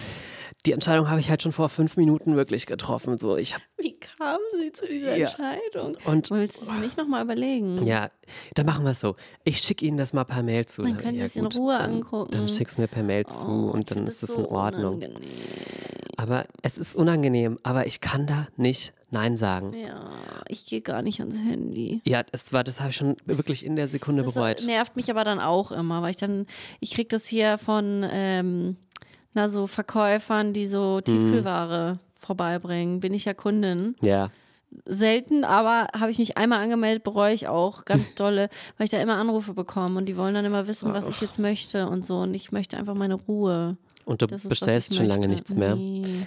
[0.64, 3.18] Die Entscheidung habe ich halt schon vor fünf Minuten wirklich getroffen.
[3.18, 5.28] So, ich habe Wie kamen Sie zu dieser Ja.
[5.28, 5.96] Entscheidung?
[6.04, 7.84] Und- Willst du nicht nochmal überlegen?
[7.84, 8.10] Ja,
[8.54, 9.16] dann machen wir es so.
[9.42, 10.82] Ich schicke Ihnen das mal per Mail zu.
[10.82, 12.30] Dann können Sie ja, es in gut, Ruhe dann, angucken.
[12.30, 14.48] Dann schick's mir per Mail zu Oh, und ich dann ist das es so in
[14.48, 14.94] Ordnung.
[14.98, 15.28] unangenehm.
[16.16, 19.74] Aber es ist unangenehm, aber ich kann da nicht Nein sagen.
[19.74, 20.12] Ja,
[20.46, 22.00] ich gehe gar nicht ans Handy.
[22.06, 24.62] Ja, das war, das habe ich schon wirklich in der Sekunde Das bereut.
[24.64, 26.46] nervt mich aber dann auch immer, weil ich dann,
[26.78, 28.76] ich krieg das hier von, ähm,
[29.34, 31.04] na, so Verkäufern, die so Mhm.
[31.04, 33.00] Tiefkühlware vorbeibringen.
[33.00, 33.96] Bin ich ja Kundin.
[34.02, 34.30] Ja.
[34.86, 39.00] Selten, aber habe ich mich einmal angemeldet, bereue ich auch ganz dolle, weil ich da
[39.00, 42.20] immer Anrufe bekomme und die wollen dann immer wissen, was ich jetzt möchte und so.
[42.20, 43.76] Und ich möchte einfach meine Ruhe.
[44.06, 45.30] Und du ist, bestellst schon lange möchte.
[45.30, 45.76] nichts mehr.
[45.76, 46.26] Nee.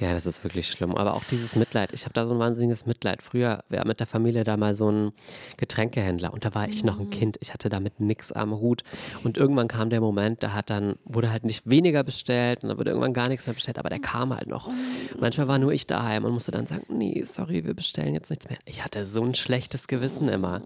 [0.00, 0.94] Ja, das ist wirklich schlimm.
[0.96, 1.92] Aber auch dieses Mitleid.
[1.92, 3.20] Ich habe da so ein wahnsinniges Mitleid.
[3.22, 5.12] Früher war mit der Familie da mal so ein
[5.58, 7.02] Getränkehändler und da war ich noch Mhm.
[7.02, 7.36] ein Kind.
[7.40, 8.82] Ich hatte damit nichts am Hut.
[9.24, 12.78] Und irgendwann kam der Moment, da hat dann, wurde halt nicht weniger bestellt und dann
[12.78, 14.70] wurde irgendwann gar nichts mehr bestellt, aber der kam halt noch.
[15.18, 18.48] Manchmal war nur ich daheim und musste dann sagen, nee, sorry, wir bestellen jetzt nichts
[18.48, 18.58] mehr.
[18.64, 20.62] Ich hatte so ein schlechtes Gewissen immer.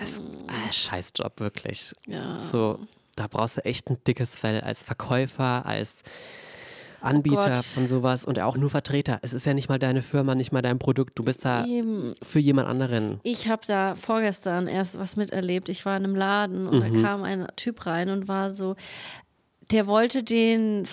[0.00, 1.92] Das ist ein Scheißjob, wirklich.
[2.08, 2.38] Ja.
[2.40, 2.80] So,
[3.14, 5.96] da brauchst du echt ein dickes Fell als Verkäufer, als
[7.02, 7.64] Anbieter Gott.
[7.64, 9.18] von sowas und auch nur Vertreter.
[9.22, 11.18] Es ist ja nicht mal deine Firma, nicht mal dein Produkt.
[11.18, 12.14] Du bist da Eben.
[12.22, 13.20] für jemand anderen.
[13.22, 15.68] Ich habe da vorgestern erst was miterlebt.
[15.68, 16.94] Ich war in einem Laden und Mhm.
[17.02, 18.76] da kam ein Typ rein und war so,
[19.70, 20.84] der wollte den,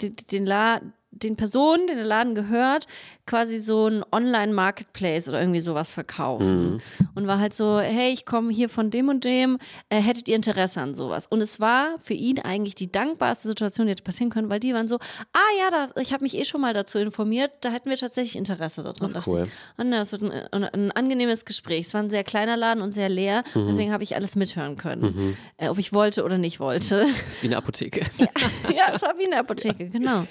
[0.00, 0.80] den, den, La
[1.22, 2.86] den Personen, den der Laden gehört,
[3.26, 6.74] quasi so ein Online-Marketplace oder irgendwie sowas verkaufen.
[6.74, 6.80] Mhm.
[7.14, 9.58] Und war halt so, hey, ich komme hier von dem und dem,
[9.88, 11.26] äh, hättet ihr Interesse an sowas?
[11.26, 14.74] Und es war für ihn eigentlich die dankbarste Situation, die hätte passieren können, weil die
[14.74, 14.96] waren so,
[15.32, 18.36] ah ja, da, ich habe mich eh schon mal dazu informiert, da hätten wir tatsächlich
[18.36, 19.14] Interesse daran.
[19.16, 19.48] Ach, cool.
[19.48, 19.82] ich.
[19.82, 21.86] Und das wird ein, ein, angenehmes Gespräch.
[21.86, 23.42] Es war ein sehr kleiner Laden und sehr leer.
[23.54, 23.66] Mhm.
[23.68, 25.36] Deswegen habe ich alles mithören können.
[25.56, 27.06] Äh, ob ich wollte oder nicht wollte.
[27.06, 28.02] Das ist wie eine Apotheke.
[28.18, 30.26] ja, es war wie in der Apotheke, genau.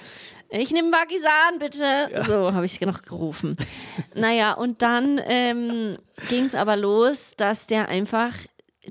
[0.58, 2.24] Ich nehme Vagisan, bitte.
[2.26, 3.58] So habe ich noch gerufen.
[4.14, 5.97] Naja, und dann ähm,
[6.30, 8.32] ging es aber los, dass der einfach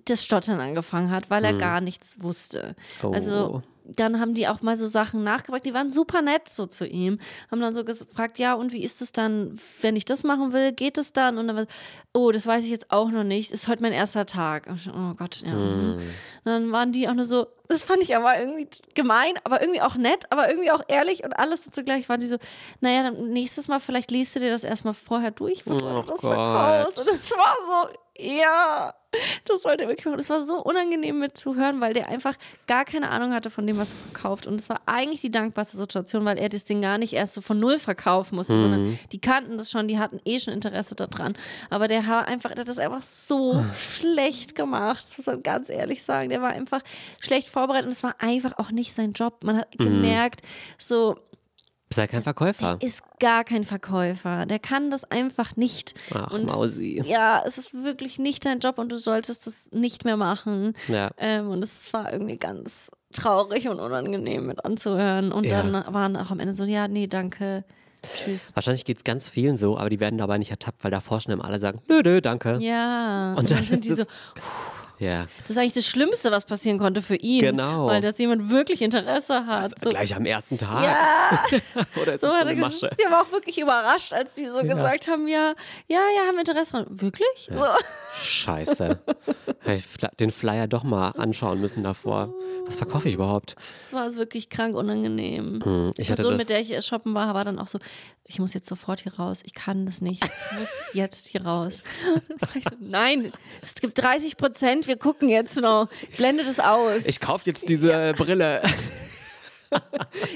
[0.05, 2.75] das Stottern angefangen hat, weil er gar nichts wusste.
[3.03, 3.13] Oh.
[3.13, 6.87] Also dann haben die auch mal so Sachen nachgefragt, die waren super nett so zu
[6.87, 7.19] ihm,
[7.51, 10.73] haben dann so gefragt, ja und wie ist es dann, wenn ich das machen will,
[10.73, 11.37] geht es dann?
[11.39, 11.67] Und dann war,
[12.15, 14.69] oh, das weiß ich jetzt auch noch nicht, ist heute mein erster Tag.
[14.89, 15.53] Oh Gott, ja.
[15.55, 15.99] mhm.
[16.45, 19.97] Dann waren die auch nur so, das fand ich aber irgendwie gemein, aber irgendwie auch
[19.97, 22.37] nett, aber irgendwie auch ehrlich und alles so zugleich waren die so,
[22.81, 26.09] naja, dann nächstes Mal vielleicht liest du dir das erstmal vorher durch, bevor Oh du
[26.13, 26.33] das Gott.
[26.35, 26.99] verkaufst.
[26.99, 28.95] Und es war so, ja,
[29.45, 30.19] das sollte er wirklich machen.
[30.19, 32.35] Das war so unangenehm mitzuhören, weil der einfach
[32.67, 34.47] gar keine Ahnung hatte von dem, was er verkauft.
[34.47, 37.41] Und es war eigentlich die dankbarste Situation, weil er das Ding gar nicht erst so
[37.41, 41.37] von null verkaufen musste, sondern die kannten das schon, die hatten eh schon Interesse daran.
[41.71, 45.05] Aber der hat einfach, der hat das einfach so schlecht gemacht.
[45.05, 46.31] Das muss man ganz ehrlich sagen.
[46.31, 46.83] Der war einfach
[47.21, 49.43] schlecht vorbereitet und es war einfach auch nicht sein Job.
[49.45, 50.43] Man hat gemerkt,
[50.79, 51.17] so,
[51.93, 52.77] Ja kein Verkäufer.
[52.81, 54.47] ist gar kein Verkäufer.
[54.47, 55.95] Der kann das einfach nicht.
[56.13, 56.99] Ach, und Mausi.
[57.01, 60.75] Es, ja, es ist wirklich nicht dein Job und du solltest das nicht mehr machen.
[60.89, 61.11] Ja.
[61.19, 65.31] Ähm, und es war irgendwie ganz traurig und unangenehm mit anzuhören.
[65.31, 65.63] Und Ja.
[65.63, 67.65] dann waren auch am Ende so, ja, nee, danke,
[68.17, 68.51] tschüss.
[68.55, 71.31] Wahrscheinlich geht es ganz vielen so, aber die werden dabei nicht ertappt, weil da forschen
[71.31, 72.59] immer alle sagen, nö, nö, danke.
[72.61, 74.09] Ja, Und und dann dann sind die so, es-
[74.99, 75.27] Ja.
[75.43, 77.41] das ist eigentlich das Schlimmste, was passieren konnte für ihn.
[77.41, 77.87] Genau.
[77.87, 79.79] Weil dass jemand wirklich Interesse hat.
[79.79, 80.83] So, Gleich am ersten Tag.
[80.83, 81.61] ja,
[82.03, 82.91] Oder ist so das so hat eine er Masche?
[82.99, 85.55] Der war auch wirklich überrascht, als die so gesagt haben, ja,
[85.89, 86.87] ja, ja, haben wir Interesse.
[86.91, 87.51] Wirklich?
[87.51, 87.65] So.
[88.23, 89.01] Scheiße.
[90.21, 92.33] Den Flyer doch mal anschauen müssen davor.
[92.67, 93.57] Was verkaufe ich überhaupt?
[93.85, 95.61] Das war wirklich krank unangenehm.
[95.65, 97.79] Hm, ich Die hatte Person, das, mit der ich shoppen war, war dann auch so,
[98.27, 101.83] ich muss jetzt sofort hier raus, ich kann das nicht, ich muss jetzt hier raus.
[102.29, 106.61] Dann war ich so, Nein, es gibt 30 Prozent, wir gucken jetzt noch, blende das
[106.61, 107.07] aus.
[107.07, 108.63] ich kaufe jetzt diese Brille.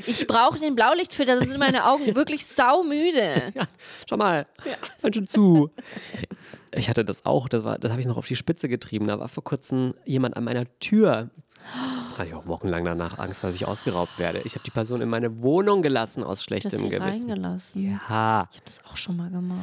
[0.07, 3.53] Ich brauche den Blaulichtfilter, sonst sind meine Augen wirklich saumüde.
[3.55, 3.63] Ja,
[4.09, 4.47] schau mal.
[5.01, 5.71] Fand schon zu.
[6.75, 9.07] Ich hatte das auch, das, war- das habe ich noch auf die Spitze getrieben.
[9.07, 11.31] Da war vor kurzem jemand an meiner Tür.
[12.17, 14.41] Hatte ich auch wochenlang danach Angst, dass ich ausgeraubt werde.
[14.45, 17.31] Ich habe die Person in meine Wohnung gelassen aus schlechtem sie Gewissen.
[17.31, 17.85] reingelassen.
[18.09, 19.61] Ja, Ich habe das auch schon mal gemacht.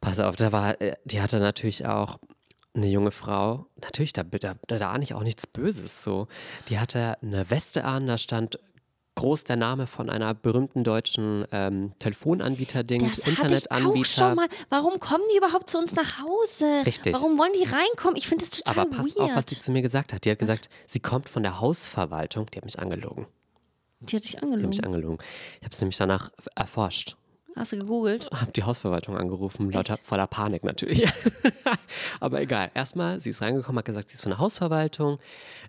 [0.00, 2.18] pass auf, da war, äh, die hatte natürlich auch
[2.74, 3.66] eine junge Frau.
[3.80, 6.02] Natürlich, da, da, da ahne ich auch nichts Böses.
[6.02, 6.28] So,
[6.68, 8.58] die hatte eine Weste an, da stand
[9.14, 14.04] groß der Name von einer berühmten deutschen ähm, Telefonanbieter-Ding, Internetanbieter.
[14.08, 14.48] schon mal.
[14.70, 16.64] Warum kommen die überhaupt zu uns nach Hause?
[16.86, 17.14] Richtig.
[17.14, 18.16] Warum wollen die reinkommen?
[18.16, 19.18] Ich finde das total Aber pass weird.
[19.20, 20.24] auf, was die zu mir gesagt hat.
[20.24, 22.46] Die hat gesagt, sie kommt von der Hausverwaltung.
[22.46, 23.26] Die hat mich angelogen.
[24.00, 24.68] die hat dich Die hat angelogen.
[24.70, 25.18] mich angelogen.
[25.58, 27.16] Ich habe es nämlich danach erforscht.
[27.56, 28.30] Hast du gegoogelt?
[28.32, 31.06] Habe die Hausverwaltung angerufen, lauter voller Panik natürlich.
[32.20, 32.70] Aber egal.
[32.74, 35.18] Erstmal, sie ist reingekommen, hat gesagt, sie ist von der Hausverwaltung.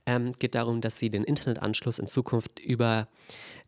[0.06, 3.08] Ähm, geht darum, dass sie den Internetanschluss in Zukunft über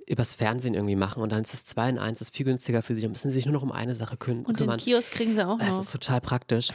[0.07, 2.83] übers Fernsehen irgendwie machen und dann ist das 2 in 1, das ist viel günstiger
[2.83, 3.01] für sie.
[3.01, 4.77] Dann müssen sie sich nur noch um eine Sache kü Und den kümmern.
[4.77, 5.79] Kiosk kriegen sie auch Das noch.
[5.79, 6.67] ist total praktisch.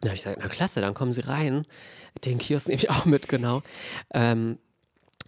[0.00, 1.66] Da habe ich gesagt, na klasse, dann kommen Sie rein.
[2.24, 3.62] Den Kiosk nehme ich auch mit, genau.
[4.14, 4.58] Ähm,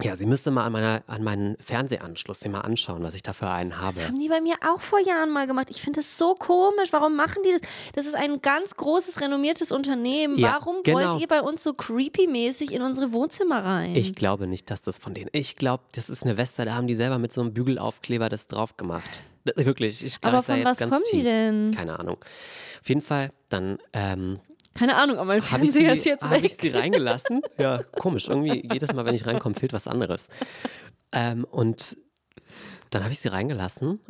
[0.03, 3.33] ja, sie müsste mal an, meiner, an meinen Fernsehanschluss den mal anschauen, was ich da
[3.33, 3.95] für einen habe.
[3.95, 5.69] Das haben die bei mir auch vor Jahren mal gemacht.
[5.71, 6.93] Ich finde das so komisch.
[6.93, 7.61] Warum machen die das?
[7.95, 10.39] Das ist ein ganz großes, renommiertes Unternehmen.
[10.39, 10.99] Ja, Warum genau.
[11.13, 13.95] wollt ihr bei uns so creepy-mäßig in unsere Wohnzimmer rein?
[13.95, 15.31] Ich glaube nicht, dass das von denen.
[15.33, 18.47] Ich glaube, das ist eine Weste, da haben die selber mit so einem Bügelaufkleber das
[18.47, 19.23] drauf gemacht.
[19.57, 20.05] Wirklich.
[20.05, 21.25] Ich Aber greif da von was kommen die tief.
[21.25, 21.71] denn?
[21.75, 22.19] Keine Ahnung.
[22.81, 24.39] Auf jeden Fall, dann ähm,
[24.75, 26.45] Keine Ahnung, aber mein habe ich, Fernseher sie- ist jetzt hab weg.
[26.45, 27.43] ich sie reingelassen.
[27.59, 28.29] Ja, komisch.
[28.29, 30.29] Irgendwie jedes Mal, wenn ich reinkomme, fehlt was anderes.
[31.13, 31.97] Ähm, und
[32.91, 34.01] dann habe ich sie reingelassen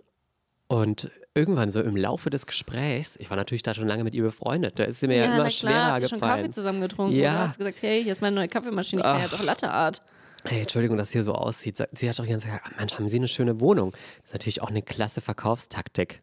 [0.69, 4.23] und irgendwann so im Laufe des Gesprächs, ich war natürlich da schon lange mit ihr
[4.23, 6.53] befreundet, da ist sie mir ja, ja, immer schwerer hast du schon Kaffee gefallen.
[6.53, 7.15] zusammen getrunken.
[7.17, 7.23] Ja.
[7.23, 7.49] Ja.
[7.49, 10.03] hast gesagt, hey, hier ist meine neue Kaffeemaschine, ich kann jetzt auch Latte Art.
[10.45, 11.77] Hey, Entschuldigung, dass hier so aussieht.
[11.93, 13.91] Sie hat doch die ganze Zeit gesagt, Mensch, haben Sie eine schöne Wohnung?
[13.93, 16.23] Das ist natürlich auch eine klasse Verkaufstaktik.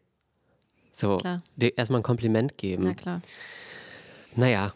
[0.90, 1.20] So,
[1.60, 2.82] erstmal ein Kompliment geben.
[2.84, 3.20] Na klar.
[4.36, 4.72] Naja,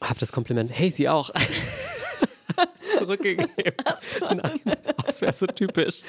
[0.00, 1.30] hab das Kompliment, hey, Sie auch.
[2.98, 3.50] Zurückgegeben.
[4.20, 4.60] Nein,
[5.04, 6.02] das wäre so typisch.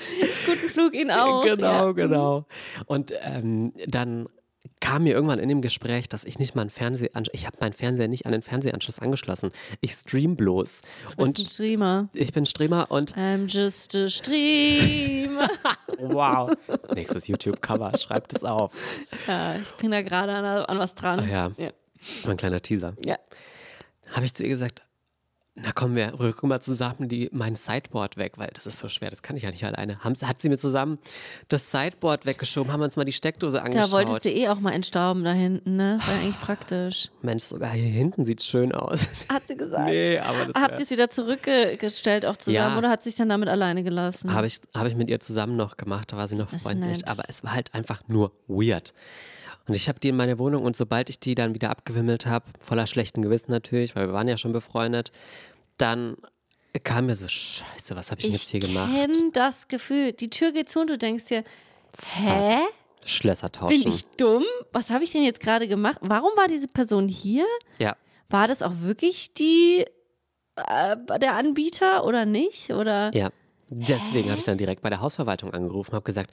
[0.46, 1.44] Guten Flug Ihnen auch.
[1.44, 1.92] Genau, ja.
[1.92, 2.46] genau.
[2.86, 4.28] Und ähm, dann
[4.80, 7.74] kam mir irgendwann in dem Gespräch, dass ich nicht mal einen Fernsehanschluss, ich habe meinen
[7.74, 9.52] Fernseher nicht an den Fernsehanschluss angeschlossen.
[9.82, 10.82] Ich stream bloß.
[10.82, 12.10] Du bist ein Und Streamer.
[12.14, 15.50] ich bin Streamer und I'm just a streamer.
[16.00, 16.52] wow.
[16.94, 18.72] Nächstes YouTube-Cover, schreibt es auf.
[19.28, 21.20] ja, ich bin da gerade an, an was dran.
[21.20, 21.52] Ah, ja.
[21.58, 21.70] Ja.
[22.26, 22.94] Mein kleiner Teaser.
[23.06, 23.16] ja.
[24.14, 24.84] Habe ich zu ihr gesagt,
[25.60, 29.10] na komm, wir rücken mal zusammen die, mein Sideboard weg, weil das ist so schwer,
[29.10, 30.00] das kann ich ja nicht alleine.
[30.00, 31.00] Haben, hat sie mir zusammen
[31.50, 33.90] das Sideboard weggeschoben, haben uns mal die Steckdose angeschaut.
[33.90, 36.00] Da wolltest du eh auch mal entstauben da hinten, ne?
[36.06, 37.10] War ja eigentlich praktisch.
[37.22, 39.08] Mensch, sogar hier hinten sieht schön aus.
[39.30, 39.86] Hat sie gesagt.
[39.88, 42.78] nee, aber das Habt ihr es wieder zurückgestellt auch zusammen Ja.
[42.78, 44.32] oder hat sie sich dann damit alleine gelassen?
[44.32, 47.24] habe ich, hab ich mit ihr zusammen noch gemacht, da war sie noch freundlich, aber
[47.28, 48.94] es war halt einfach nur weird.
[49.68, 52.46] Und ich habe die in meine Wohnung und sobald ich die dann wieder abgewimmelt habe,
[52.60, 55.12] voller schlechten Gewissen natürlich, weil wir waren ja schon befreundet,
[55.78, 56.18] dann
[56.84, 58.94] kam mir so, scheiße, was habe ich, denn jetzt hier gemacht?
[58.94, 60.14] kenne das Gefühl.
[60.14, 61.44] Die Tür geht zu und du denkst dir,
[62.16, 62.58] hä?
[63.06, 63.84] Schlösser tauschen.
[63.84, 64.44] Bin ich dumm?
[64.74, 65.98] Was habe ich denn jetzt gerade gemacht?
[66.02, 67.46] Warum war diese Person hier?
[67.80, 67.96] Ja,
[68.30, 69.86] War das auch wirklich die
[70.56, 72.72] äh, der Anbieter oder nicht?
[72.72, 73.30] Oder ja.
[73.70, 76.32] Deswegen habe ich dann direkt bei der Hausverwaltung angerufen, habe gesagt,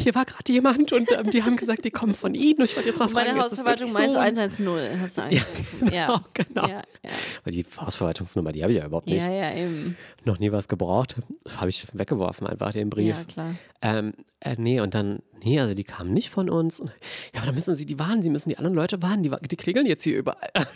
[0.00, 2.58] hier war gerade jemand und ähm, die haben gesagt, die kommen von Ihnen.
[2.58, 4.70] Und ich wollte jetzt mal Bei fragen, der ist das Hausverwaltung wirklich meinst du so?
[4.70, 5.86] 110, hast du angerufen.
[5.86, 6.66] Genau, genau.
[6.66, 7.10] Ja, ja.
[7.44, 9.26] Weil die Hausverwaltungsnummer, die habe ich ja überhaupt nicht.
[9.26, 9.96] ja, ja, eben.
[10.24, 11.16] Noch nie was gebraucht.
[11.56, 13.16] Habe ich weggeworfen, einfach den Brief.
[13.16, 13.54] Ja, klar.
[13.80, 16.80] Ähm, äh, nee, und dann, nee, also die kamen nicht von uns.
[16.80, 16.90] Und,
[17.32, 19.56] ja, aber dann müssen sie die warnen, sie müssen die anderen Leute warnen, die, die
[19.56, 20.50] klingeln jetzt hier überall.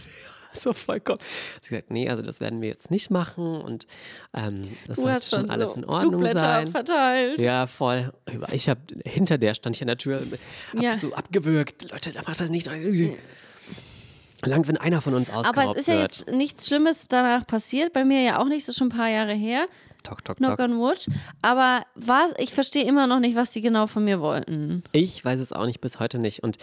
[0.62, 1.18] so vollkommen.
[1.54, 3.86] Hat sie gesagt, nee, also das werden wir jetzt nicht machen und
[4.34, 6.66] ähm, das hast schon alles so in Ordnung sein.
[6.66, 7.40] verteilt.
[7.40, 8.12] Ja, voll.
[8.52, 10.22] Ich habe hinter der stand ich an der Tür,
[10.74, 10.96] hab Ja.
[10.98, 11.90] so abgewürgt.
[11.90, 12.68] Leute, da macht das nicht.
[14.44, 16.18] Lang, wenn einer von uns ausgeraubt Aber es ist ja wird.
[16.18, 17.92] jetzt nichts Schlimmes danach passiert.
[17.94, 19.66] Bei mir ja auch nicht, das ist schon ein paar Jahre her.
[20.06, 20.60] Tok, tok, Knock tok.
[20.68, 21.06] on wood.
[21.42, 24.84] Aber was, ich verstehe immer noch nicht, was die genau von mir wollten.
[24.92, 26.42] Ich weiß es auch nicht bis heute nicht.
[26.44, 26.58] Und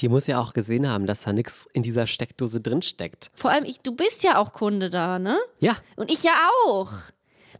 [0.00, 3.30] die muss ja auch gesehen haben, dass da nichts in dieser Steckdose drin steckt.
[3.34, 5.38] Vor allem, ich, du bist ja auch Kunde da, ne?
[5.60, 6.32] Ja, Und ich ja
[6.66, 6.90] auch.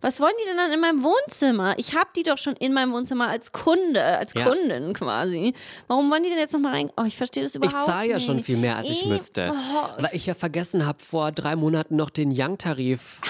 [0.04, 1.74] Was wollen die denn dann in meinem Wohnzimmer?
[1.78, 4.44] Ich habe die doch schon in meinem Wohnzimmer als Kunde, als Ja.
[4.48, 5.54] Kundin quasi.
[5.86, 6.90] Warum wollen die denn jetzt nochmal rein?
[6.96, 7.86] Oh, ich verstehe das ich überhaupt nicht.
[7.86, 9.52] zahle ja schon viel mehr, als ich Eh, müsste.
[9.52, 13.20] oh, Weil ich ja vergessen habe, vor drei Monaten noch den Young-Tarif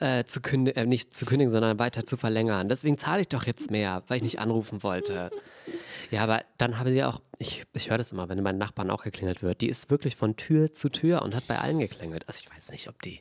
[0.00, 2.68] äh, zu kündigen, äh, nicht zu kündigen, sondern weiter zu verlängern.
[2.68, 5.30] Deswegen zahle ich doch jetzt mehr, weil ich nicht anrufen wollte.
[6.10, 8.90] Ja, aber dann haben sie auch, ich, ich höre das immer, wenn bei den Nachbarn
[8.90, 12.26] auch geklingelt wird, die ist wirklich von Tür zu Tür und hat bei allen geklingelt.
[12.28, 13.20] Also ich weiß nicht, ob die.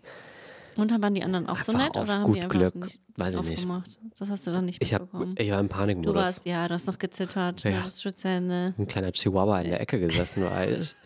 [0.76, 2.76] Und dann waren die anderen auch so nett oder haben die einfach Glück.
[2.76, 4.00] nicht Weiß ich nicht.
[4.18, 5.04] Das hast du dann nicht Ich, hab,
[5.38, 6.16] ich war im du Panikmodus.
[6.16, 7.64] warst, ja, du hast noch gezittert.
[7.64, 7.72] Ja.
[7.72, 7.82] Ja.
[7.84, 8.74] Das Schwitzhände.
[8.78, 10.96] ein kleiner Chihuahua in der Ecke gesessen war ich.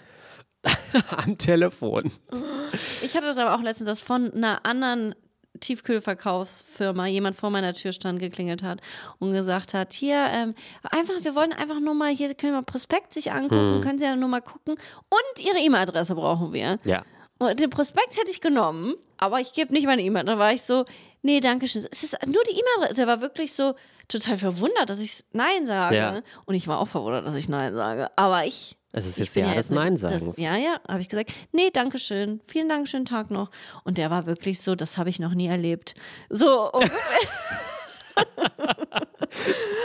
[1.26, 2.12] Am Telefon.
[3.02, 5.16] Ich hatte das aber auch letztens, dass von einer anderen
[5.60, 8.82] Tiefkühlverkaufsfirma jemand vor meiner Tür stand, geklingelt hat
[9.20, 10.56] und gesagt hat, hier, ähm,
[10.90, 14.16] einfach, wir wollen einfach nur mal, hier können wir Prospekt sich angucken, können Sie ja
[14.16, 16.80] nur mal gucken und Ihre E-Mail-Adresse brauchen wir.
[16.84, 17.04] Ja.
[17.40, 20.24] Und den Prospekt hätte ich genommen, aber ich gebe nicht meine E-Mail.
[20.24, 20.86] Da war ich so,
[21.22, 21.86] nee, danke schön.
[21.92, 22.94] Es ist nur die E-Mail.
[22.94, 23.74] Der war wirklich so
[24.08, 25.96] total verwundert, dass ich Nein sage.
[25.96, 26.22] Ja.
[26.46, 28.10] Und ich war auch verwundert, dass ich Nein sage.
[28.16, 28.78] Aber ich.
[28.96, 30.24] Es ist jetzt ja des jetzt eine- Nein-Sagens.
[30.26, 32.42] das- Ja, ja, habe ich gesagt, nee, danke schön.
[32.48, 33.50] Vielen Dank, schönen Tag noch.
[33.84, 35.96] Und der war wirklich so, das habe ich noch nie erlebt.
[36.30, 37.00] So ungefähr.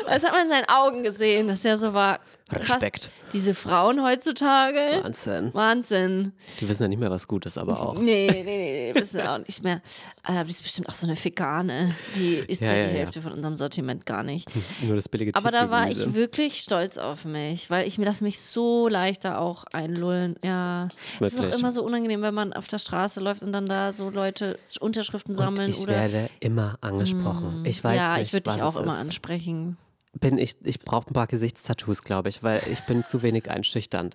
[0.06, 2.20] Das hat man in seinen Augen gesehen, dass er so war.
[2.48, 3.10] Krass, Respekt.
[3.32, 4.78] Diese Frauen heutzutage.
[5.02, 5.50] Wahnsinn.
[5.52, 6.32] Wahnsinn.
[6.60, 7.94] Die wissen ja nicht mehr, was gut ist, aber auch.
[8.00, 9.82] Nee, nee, nee, nee, wissen auch nicht mehr.
[10.26, 11.94] Äh, die ist bestimmt auch so eine Figane.
[12.16, 12.98] Die isst Ja, ja, ja, die ja.
[13.00, 14.48] Hälfte von unserem Sortiment gar nicht.
[14.82, 18.24] Nur das billige Aber da war ich wirklich stolz auf mich, weil ich mir lasse
[18.24, 20.36] mich so leichter auch einlullen.
[20.42, 20.88] Ja,
[21.20, 23.92] es ist auch immer so unangenehm, wenn man auf der Straße läuft und dann da
[23.92, 25.92] so Leute Unterschriften sammeln Und ich oder.
[25.92, 27.64] werde immer angesprochen.
[27.66, 29.00] Ich weiß ja, nicht, ich würde dich auch immer ist.
[29.00, 29.76] ansprechen.
[30.14, 34.14] Bin ich ich brauche ein paar Gesichtstattoos, glaube ich, weil ich bin zu wenig einschüchternd.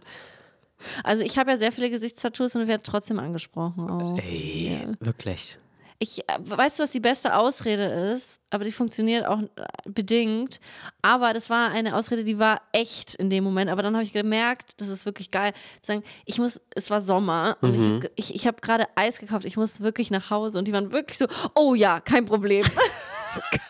[1.04, 3.90] Also ich habe ja sehr viele Gesichtstattoos und werde trotzdem angesprochen.
[3.90, 4.18] Auch.
[4.20, 5.58] Ey, wirklich.
[6.00, 7.84] Ich äh, weißt du, was die beste Ausrede
[8.14, 9.48] ist, aber die funktioniert auch äh,
[9.86, 10.60] bedingt.
[11.02, 13.70] Aber das war eine Ausrede, die war echt in dem Moment.
[13.72, 15.54] Aber dann habe ich gemerkt, das ist wirklich geil.
[15.82, 18.88] Zu sagen, ich muss, es war Sommer und ich, hab ge- ich, ich habe gerade
[18.96, 19.46] Eis gekauft.
[19.46, 22.66] Ich muss wirklich nach Hause und die waren wirklich so, oh ja, kein Problem.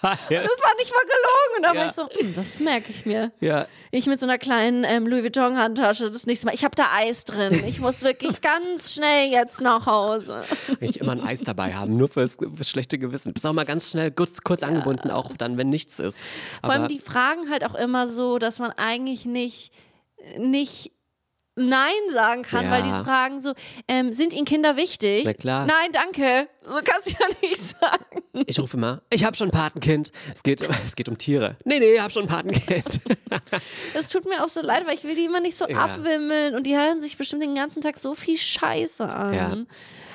[0.01, 0.17] Geil.
[0.29, 1.55] Das war nicht mal gelogen.
[1.57, 1.79] Und da Ja.
[1.79, 3.31] war ich so, "Hm, das merke ich mir.
[3.39, 6.55] Ja, Ich mit so einer kleinen ähm, Louis Vuitton Handtasche das nächste Mal.
[6.55, 7.63] Ich habe da Eis drin.
[7.67, 10.43] Ich muss wirklich ganz schnell jetzt nach Hause.
[10.79, 13.33] ich immer ein Eis dabei haben, nur fürs, fürs schlechte Gewissen.
[13.33, 16.17] Bist auch mal ganz schnell kurz, kurz angebunden, auch dann, wenn nichts ist.
[16.61, 19.71] Vor allem Aber die fragen halt auch immer so, dass man eigentlich nicht,
[20.37, 20.91] nicht
[21.55, 22.71] Nein sagen kann, Ja.
[22.71, 23.53] weil die fragen so,
[23.87, 25.23] ähm, sind Ihnen Kinder wichtig?
[25.25, 25.65] Na klar.
[25.67, 26.47] Nein, danke.
[26.63, 28.23] So kannst du ja nicht sagen.
[28.47, 30.11] ich rufe immer, ich habe schon ein Patenkind.
[30.33, 31.57] Es geht, es geht um Tiere.
[31.63, 33.01] Nee, nee, ich habe schon ein Patenkind.
[33.93, 35.79] Das tut mir auch so leid, weil ich will die immer nicht so Ja.
[35.85, 39.33] abwimmeln und die hören sich bestimmt den ganzen Tag so viel Scheiße an.
[39.33, 39.57] Ja.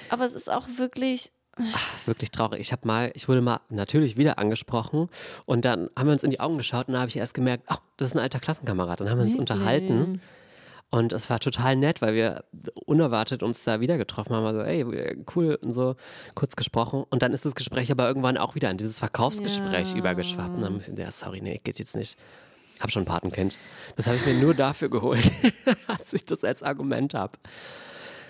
[0.08, 2.60] Aber es ist auch wirklich, Das ist wirklich traurig.
[2.60, 5.08] Ich habe mal, ich wurde mal natürlich wieder angesprochen
[5.46, 7.64] und dann haben wir uns in die Augen geschaut und da habe ich erst gemerkt,
[7.70, 9.00] oh, das ist ein alter Klassenkamerad.
[9.00, 10.20] Dann haben wir uns unterhalten
[10.90, 12.44] und es war total nett, weil wir
[12.86, 14.46] unerwartet uns da wieder getroffen haben.
[14.46, 14.84] Also, ey,
[15.36, 15.96] cool und so
[16.34, 19.98] kurz gesprochen und dann ist das Gespräch aber irgendwann auch wieder in dieses Verkaufsgespräch Ja.
[19.98, 20.56] übergeschwappt.
[20.56, 22.18] Und dann muss ich, ja, sorry, nee, geht jetzt nicht.
[22.80, 23.58] Hab schon ein Patenkind.
[23.96, 25.30] Das habe ich mir nur dafür geholt,
[25.88, 27.38] dass ich das als Argument habe.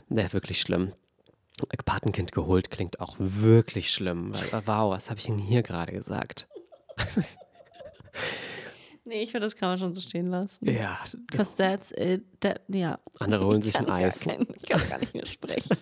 [0.08, 0.92] Ne, wirklich schlimm.
[1.84, 4.32] Patenkind geholt klingt auch wirklich schlimm.
[4.64, 6.48] Wow, was habe ich denn hier gerade gesagt?
[9.08, 10.64] nee, ich finde, das kann man schon so stehen lassen.
[10.70, 10.98] Ja,
[11.28, 12.22] Because that's it.
[12.40, 12.98] That, ja.
[13.18, 14.20] andere holen Ich sich ein Eis.
[14.20, 15.76] kein- ich kann gar nicht mehr sprechen.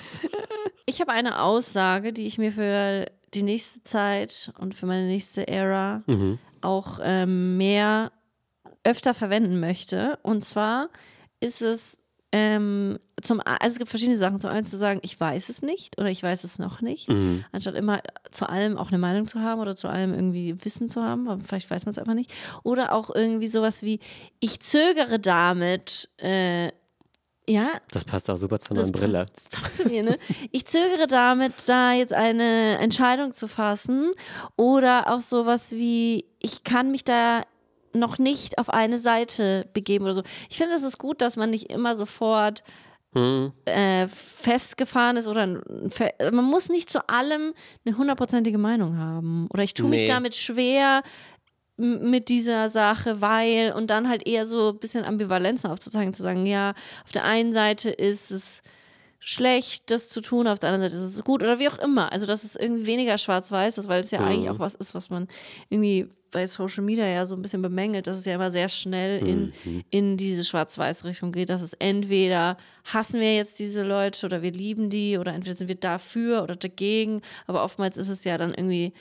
[0.86, 5.46] ich habe eine Aussage, die ich mir für die nächste Zeit und für meine nächste
[5.48, 6.38] Ära Mhm.
[6.60, 8.12] auch ähm, mehr
[8.84, 10.18] öfter verwenden möchte.
[10.22, 10.88] Und zwar
[11.40, 11.98] ist es
[12.32, 14.38] ähm, zum, also es gibt verschiedene Sachen.
[14.40, 17.44] Zum einen zu sagen, ich weiß es nicht oder ich weiß es noch nicht, Mhm.
[17.52, 18.00] anstatt immer
[18.30, 21.42] zu allem auch eine Meinung zu haben oder zu allem irgendwie Wissen zu haben, aber
[21.42, 22.32] vielleicht weiß man es einfach nicht.
[22.64, 24.00] Oder auch irgendwie sowas wie,
[24.40, 26.70] ich zögere damit, äh,
[27.48, 29.24] ja, Das passt auch super zu meiner Brille.
[29.24, 30.18] Passt, das passt zu mir, ne?
[30.52, 34.10] Ich zögere damit, da jetzt eine Entscheidung zu fassen.
[34.56, 37.44] Oder auch sowas wie, ich kann mich da
[37.98, 40.22] noch nicht auf eine Seite begeben oder so.
[40.48, 42.62] Ich finde, es ist gut, dass man nicht immer sofort
[43.14, 43.52] Hm.
[43.64, 47.54] äh, festgefahren ist oder man muss nicht zu allem
[47.86, 49.48] eine hundertprozentige Meinung haben.
[49.50, 50.08] Oder ich tue mich Nee.
[50.08, 51.02] damit schwer
[51.78, 56.44] mit dieser Sache, weil und dann halt eher so ein bisschen Ambivalenzen aufzuzeigen, zu sagen,
[56.44, 56.74] ja,
[57.04, 58.62] auf der einen Seite ist es
[59.20, 61.02] schlecht, das zu tun, auf der anderen Seite.
[61.02, 62.12] Ist es gut oder wie auch immer.
[62.12, 65.10] Also, dass es irgendwie weniger schwarz-weiß ist, weil es ja eigentlich auch was ist, was
[65.10, 65.28] man
[65.68, 69.26] irgendwie bei Social Media ja so ein bisschen bemängelt, dass es ja immer sehr schnell
[69.26, 69.52] in,
[69.90, 74.90] in diese Schwarz-Weiß-Richtung geht, dass es entweder hassen wir jetzt diese Leute oder wir lieben
[74.90, 78.92] die oder entweder sind wir dafür oder dagegen, aber oftmals ist es ja dann irgendwie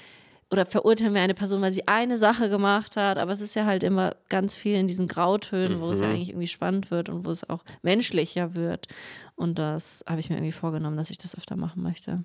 [0.50, 3.66] oder verurteilen wir eine Person, weil sie eine Sache gemacht hat, aber es ist ja
[3.66, 7.26] halt immer ganz viel in diesen Grautönen, wo es ja eigentlich irgendwie spannend wird und
[7.26, 8.88] wo es auch menschlicher wird.
[9.36, 12.24] Und das habe ich mir irgendwie vorgenommen, dass ich das öfter machen möchte.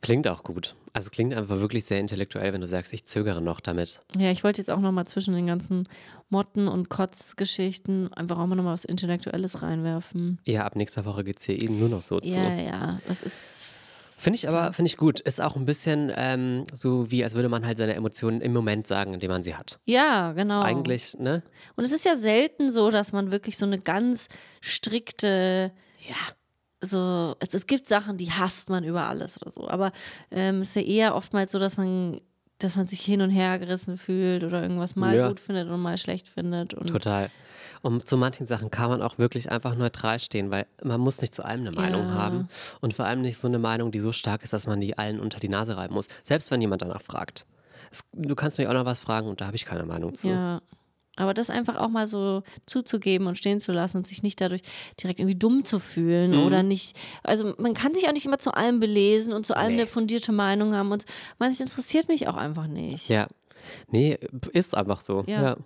[0.00, 0.76] Klingt auch gut.
[0.92, 4.00] Also klingt einfach wirklich sehr intellektuell, wenn du sagst, ich zögere noch damit.
[4.16, 5.88] Ja, ich wollte jetzt auch nochmal zwischen den ganzen
[6.30, 10.38] Motten- und Kotzgeschichten einfach auch mal nochmal was Intellektuelles reinwerfen.
[10.44, 12.28] Ja, ab nächster Woche geht es hier eben nur noch so zu.
[12.28, 13.83] Ja, ja, das ist.
[14.24, 15.20] Finde ich aber, finde ich gut.
[15.20, 18.86] Ist auch ein bisschen ähm, so wie, als würde man halt seine Emotionen im Moment
[18.86, 19.80] sagen, in dem man sie hat.
[19.84, 20.62] Ja, genau.
[20.62, 21.42] Eigentlich, ne?
[21.76, 24.28] Und es ist ja selten so, dass man wirklich so eine ganz
[24.62, 25.72] strikte,
[26.08, 26.16] ja,
[26.80, 29.68] so, es, es gibt Sachen, die hasst man über alles oder so.
[29.68, 29.92] Aber
[30.30, 32.18] ähm, es ist ja eher oftmals so, dass man,
[32.58, 35.28] dass man sich hin und her gerissen fühlt oder irgendwas mal Ja.
[35.28, 36.72] gut findet und mal schlecht findet.
[36.72, 37.30] Und Total.
[37.84, 41.34] Und zu manchen Sachen kann man auch wirklich einfach neutral stehen, weil man muss nicht
[41.34, 42.14] zu allem eine Meinung Ja.
[42.14, 42.48] haben.
[42.80, 45.20] Und vor allem nicht so eine Meinung, die so stark ist, dass man die allen
[45.20, 46.08] unter die Nase reiben muss.
[46.22, 47.44] Selbst wenn jemand danach fragt.
[47.92, 50.28] Es, du kannst mich auch noch was fragen und da habe ich keine Meinung zu.
[50.28, 50.62] Ja.
[51.16, 54.62] Aber das einfach auch mal so zuzugeben und stehen zu lassen und sich nicht dadurch
[55.00, 56.42] direkt irgendwie dumm zu fühlen Mhm.
[56.46, 56.96] oder nicht.
[57.22, 59.82] Also man kann sich auch nicht immer zu allem belesen und zu allem Nee.
[59.82, 61.04] eine fundierte Meinung haben und
[61.38, 63.10] manches interessiert mich auch einfach nicht.
[63.10, 63.28] Ja.
[63.88, 64.18] Nee,
[64.54, 65.22] ist einfach so.
[65.26, 65.42] Ja.
[65.42, 65.56] Ja.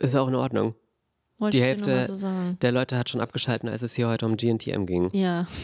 [0.00, 0.74] Ist auch in Ordnung.
[1.38, 2.58] Wollte Die Hälfte so sagen.
[2.62, 5.08] der Leute hat schon abgeschalten, als es hier heute um GNTM ging.
[5.14, 5.46] Ja.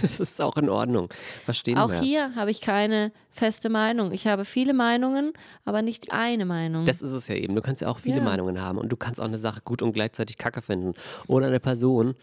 [0.00, 1.08] Das ist auch in Ordnung.
[1.44, 2.00] Verstehen Auch wir.
[2.00, 4.12] hier habe ich keine feste Meinung.
[4.12, 5.32] Ich habe viele Meinungen,
[5.64, 6.84] aber nicht eine Meinung.
[6.86, 7.54] Das ist es ja eben.
[7.56, 8.22] Du kannst ja auch viele Ja.
[8.22, 10.94] Meinungen haben und du kannst auch eine Sache gut und gleichzeitig kacke finden.
[11.26, 12.14] Oder eine Person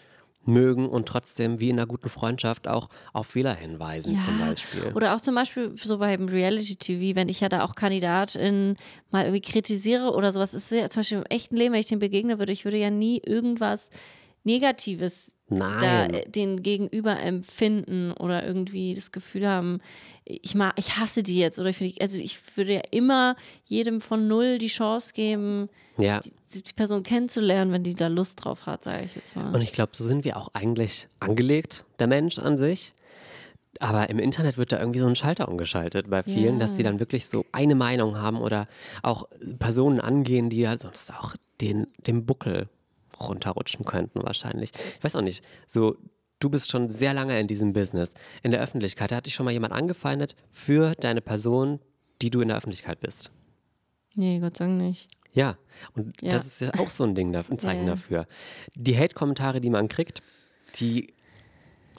[0.48, 4.92] mögen und trotzdem wie in einer guten Freundschaft auch auf Fehler hinweisen zum Beispiel.
[4.94, 8.78] Oder auch zum Beispiel so beim Reality-TV, wenn ich ja da auch Kandidatin
[9.12, 10.54] mal irgendwie kritisiere oder sowas.
[10.54, 12.90] Ist ja zum Beispiel im echten Leben, wenn ich dem begegne würde, ich würde ja
[12.90, 13.90] nie irgendwas
[14.44, 16.14] Negatives Nein.
[16.14, 19.80] äh, den Gegenüber empfinden oder irgendwie das Gefühl haben,
[20.26, 23.36] ich mag, ich hasse die jetzt oder ich finde, also ich würde ja immer
[23.66, 26.20] jedem von null die Chance geben, Ja.
[26.20, 29.54] die, die Person kennenzulernen, wenn die da Lust drauf hat, sage ich jetzt mal.
[29.54, 32.94] Und ich glaube, so sind wir auch eigentlich angelegt, der Mensch an sich.
[33.82, 37.00] Aber im Internet wird da irgendwie so ein Schalter umgeschaltet bei vielen, dass die dann
[37.02, 38.68] wirklich so eine Meinung haben oder
[39.04, 39.28] auch
[39.60, 42.70] Personen angehen, die ja sonst auch den, den Buckel
[43.20, 44.72] runterrutschen könnten wahrscheinlich.
[44.98, 45.44] Ich weiß auch nicht.
[45.68, 45.98] So,
[46.40, 48.14] du bist schon sehr lange in diesem Business.
[48.44, 51.80] In der Öffentlichkeit, da hat dich schon mal jemand angefeindet für deine Person,
[52.22, 53.32] die du in der Öffentlichkeit bist.
[54.18, 55.10] nee, Gott sei Dank nicht.
[55.34, 55.58] Ja,
[55.94, 56.30] und Ja.
[56.30, 57.92] das ist ja auch so ein Ding, ein Zeichen Ja.
[57.92, 58.28] dafür.
[58.76, 60.22] Die Hate-Kommentare, die man kriegt,
[60.80, 61.14] die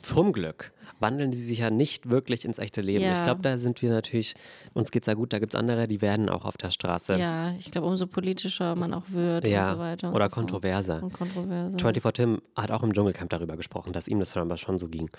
[0.06, 3.04] zum Glück wandeln die sich ja nicht wirklich ins echte Leben.
[3.04, 3.12] Ja.
[3.12, 4.34] Ich glaube, da sind wir natürlich,
[4.72, 7.18] uns geht's ja gut, da gibt es andere, die werden auch auf der Straße.
[7.18, 10.08] Ja, ich glaube, umso politischer man auch wird Ja, und so weiter.
[10.08, 11.02] und oder so kontroverser.
[11.02, 11.78] Und kontroverser.
[11.78, 14.88] 24 Tim hat auch im Dschungelcamp darüber gesprochen, dass ihm das dann aber schon so
[14.88, 15.10] ging,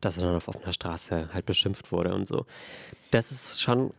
[0.00, 2.46] dass er dann auf offener Straße halt beschimpft wurde und so.
[3.10, 3.92] Das ist schon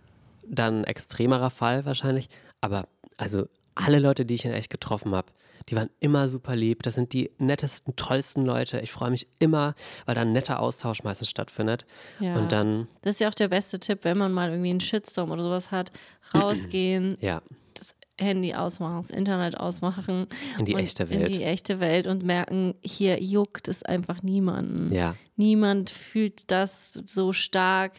[0.48, 2.30] dann ein extremerer Fall wahrscheinlich,
[2.62, 2.88] aber
[3.18, 5.28] also alle Leute, die ich in echt getroffen habe,
[5.70, 6.84] die waren immer super lieb.
[6.84, 8.80] Das sind die nettesten, tollsten Leute.
[8.82, 9.74] Ich freue mich immer,
[10.06, 11.86] weil da ein netter Austausch meistens stattfindet.
[12.20, 12.36] Ja.
[12.36, 15.32] Und dann, Das ist ja auch der beste Tipp, wenn man mal irgendwie einen Shitstorm
[15.32, 15.92] oder sowas hat,
[16.34, 17.42] rausgehen, ja,
[17.74, 20.28] das Handy ausmachen, das Internet ausmachen.
[20.58, 21.36] In die echte In Welt.
[21.36, 24.94] die echte Welt und merken, hier juckt es einfach niemanden.
[24.94, 27.94] ja, Niemand fühlt das so stark,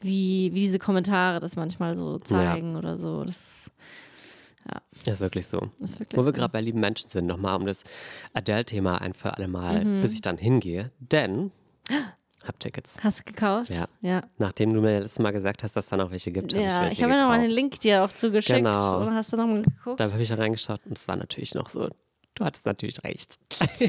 [0.00, 3.22] wie, wie diese Kommentare das manchmal so zeigen oder so.
[3.24, 3.70] Das ist
[5.06, 5.70] wirklich so.
[5.80, 6.32] ist wirklich Wo wir so.
[6.32, 7.82] gerade bei lieben Menschen sind, nochmal um das
[8.34, 10.00] Adele-Thema ein für alle Mal, Mhm.
[10.00, 10.90] bis ich dann hingehe.
[11.00, 11.50] Denn,
[12.44, 12.96] hab Tickets.
[13.02, 13.70] Hast du gekauft?
[13.74, 13.86] Ja.
[14.00, 14.22] Ja.
[14.38, 16.80] Nachdem du mir letztes Mal gesagt hast, dass da noch welche gibt, habe ich Ja,
[16.82, 17.50] welche ich habe ja noch mal einen.
[17.50, 18.58] Link dir auch zugeschickt.
[18.58, 19.00] Genau.
[19.00, 20.00] Und hast du noch mal geguckt?
[20.00, 21.88] Da habe ich da reingeschaut und es war natürlich noch so
[22.34, 23.38] Du hattest natürlich recht.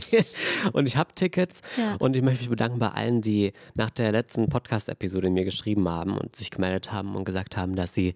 [0.74, 1.96] und ich habe Tickets Ja.
[2.00, 6.18] und ich möchte mich bedanken bei allen, die nach der letzten Podcast-Episode mir geschrieben haben
[6.18, 8.14] und sich gemeldet haben und gesagt haben, dass sie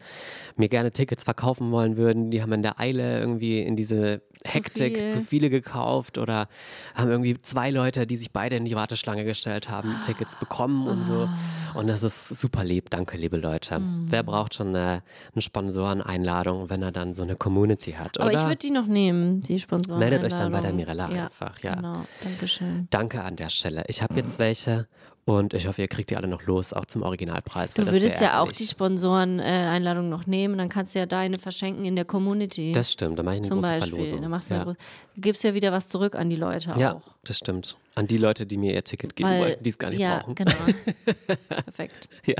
[0.57, 2.31] mir gerne Tickets verkaufen wollen würden.
[2.31, 4.21] Die haben in der Eile irgendwie in diese
[4.53, 5.07] Hektik viel.
[5.07, 6.47] zu viele gekauft oder
[6.93, 11.03] haben irgendwie zwei Leute, die sich beide in die Warteschlange gestellt haben, Tickets bekommen und
[11.03, 11.29] so.
[11.73, 12.89] Und das ist super lieb.
[12.89, 13.79] Danke, liebe Leute.
[13.79, 14.05] Mhm.
[14.09, 18.19] Wer braucht schon eine, eine Sponsoreneinladung, wenn er dann so eine Community hat?
[18.19, 18.39] Aber oder?
[18.39, 19.99] ich würde die noch nehmen, die Sponsoren.
[19.99, 21.75] Meldet euch dann bei der Mirella ja, einfach, ja.
[21.75, 22.87] Genau, Dankeschön.
[22.91, 23.83] Danke an der Stelle.
[23.87, 24.87] Ich habe jetzt welche
[25.25, 27.73] und ich hoffe, ihr kriegt die alle noch los, auch zum Originalpreis.
[27.73, 31.95] Du würdest ja auch die Sponsoren-Einladung noch nehmen, dann kannst du ja deine verschenken in
[31.95, 32.71] der Community.
[32.73, 33.89] Das stimmt, da mache ich eine zum große Beispiel.
[33.97, 34.21] Verlosung.
[34.21, 34.65] Dann machst du, ja.
[34.67, 34.75] ja.
[35.17, 37.01] gibst ja wieder was zurück an die Leute ja, auch.
[37.23, 37.75] das stimmt.
[37.95, 40.19] An die Leute, die mir ihr Ticket geben Weil- wollten, die es gar nicht ja,
[40.19, 40.35] brauchen.
[40.35, 40.51] genau.
[41.49, 42.07] Perfekt.
[42.25, 42.35] Ja.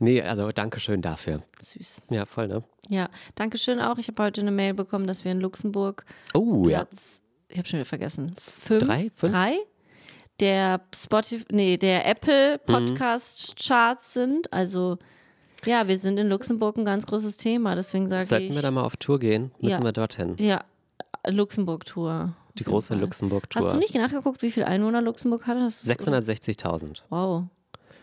[0.00, 1.42] Nee, also danke schön dafür.
[1.60, 2.02] Süß.
[2.10, 2.64] Ja, voll, ne?
[2.88, 3.98] Ja, Dankeschön auch.
[3.98, 6.04] Ich habe heute eine Mail bekommen, dass wir in Luxemburg
[6.34, 6.78] Oh, ja.
[6.84, 9.10] Platz, ich habe schon wieder vergessen, fünf, Drei?
[9.14, 9.32] Fünf?
[9.32, 9.58] drei
[10.40, 12.06] der Spotify, nee, der Mhm.
[12.10, 14.52] Apple Podcast Charts sind.
[14.52, 14.98] Also
[15.64, 17.74] ja, wir sind in Luxemburg ein ganz großes Thema.
[17.74, 19.50] Deswegen sage Sollten ich, wir da mal auf Tour gehen?
[19.60, 19.84] Müssen Ja.
[19.84, 20.36] wir dorthin.
[20.38, 20.62] ja,
[21.26, 22.34] Luxemburg-Tour.
[22.58, 23.62] Die große Luxemburg-Tour.
[23.62, 25.58] Hast du nicht nachgeguckt, wie viele Einwohner Luxemburg hat?
[25.58, 27.02] Hast du's- 660.000.
[27.10, 27.44] Wow.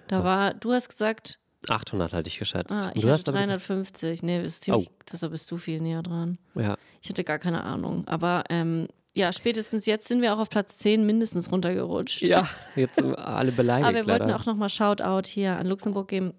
[0.07, 2.71] Da war, du hast gesagt, 800 hatte ich geschätzt.
[2.71, 4.21] ah, ich du hatte hast aber gesagt- 350.
[4.21, 4.93] Nee, ist ziemlich, Oh.
[5.11, 6.37] deshalb bist du viel näher dran.
[6.55, 6.75] Ja.
[7.01, 8.05] Ich hatte gar keine Ahnung.
[8.07, 12.27] Aber ähm, ja, spätestens jetzt sind wir auch auf Platz 10 mindestens runtergerutscht.
[12.27, 13.87] ja, jetzt sind alle beleidigt.
[13.87, 14.35] Aber wir wollten leider.
[14.39, 16.33] auch nochmal Shoutout hier an Luxemburg geben.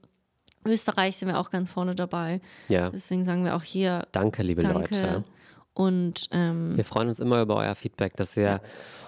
[0.66, 2.41] Österreich sind wir auch ganz vorne dabei.
[2.68, 4.79] Ja, Deswegen sagen wir auch hier danke, liebe Danke.
[4.95, 5.25] Leute.
[5.75, 8.61] Und ähm, Wir freuen uns immer über euer Feedback, dass ihr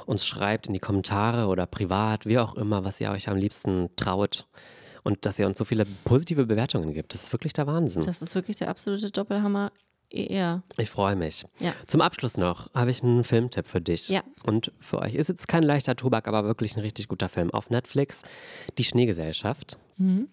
[0.04, 3.88] uns schreibt in die Kommentare oder privat, wie auch immer, was ihr euch am liebsten
[3.96, 4.46] traut.
[5.04, 7.14] Und dass ihr uns so viele positive Bewertungen gibt.
[7.14, 8.04] Das ist wirklich der Wahnsinn.
[8.04, 9.70] das ist wirklich der absolute Doppelhammer.
[10.12, 10.62] Ja.
[10.78, 11.44] Ich freue mich.
[11.60, 11.72] Ja.
[11.86, 14.08] Zum Abschluss noch habe ich einen Filmtipp für dich.
[14.08, 14.22] Ja.
[14.44, 15.14] Und für euch.
[15.14, 17.50] Ist jetzt kein leichter Tobak, aber wirklich ein richtig guter Film.
[17.50, 18.22] Auf Netflix,
[18.78, 19.78] Die Schneegesellschaft.
[19.96, 20.28] Mhm.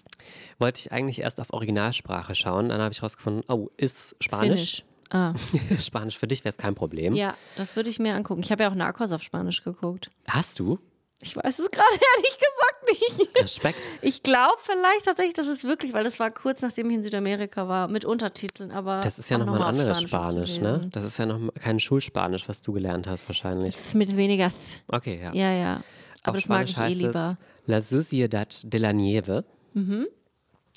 [0.60, 2.70] Wollte ich eigentlich erst auf Originalsprache schauen.
[2.70, 4.84] Dann habe ich rausgefunden, oh, ist Spanisch.
[4.84, 4.86] Finish.
[5.10, 5.34] Ah.
[5.78, 7.14] Spanisch für dich wäre es kein Problem.
[7.14, 8.42] Ja, das würde ich mir angucken.
[8.42, 10.10] Ich habe ja auch Narcos auf Spanisch geguckt.
[10.28, 10.80] Hast du?
[11.24, 13.38] Ich weiß es gerade ehrlich gesagt nicht.
[13.44, 13.80] Respekt.
[14.02, 17.68] Ich glaube vielleicht tatsächlich, dass es wirklich, weil das war kurz nachdem ich in Südamerika
[17.68, 19.00] war, mit Untertiteln, aber.
[19.02, 20.88] Das ist ja nochmal ein auf anderes zu Spanisch, ne?
[20.92, 23.76] Das ist ja noch kein Schulspanisch, was du gelernt hast wahrscheinlich.
[23.76, 24.52] Das ist mit weniger.
[24.90, 25.34] Okay, ja.
[25.34, 25.84] Ja, ja.
[26.24, 27.38] Aber Auf das mag Spanisch ich eh lieber.
[27.66, 29.46] La Sociedad de la Nieve.
[29.74, 30.08] Die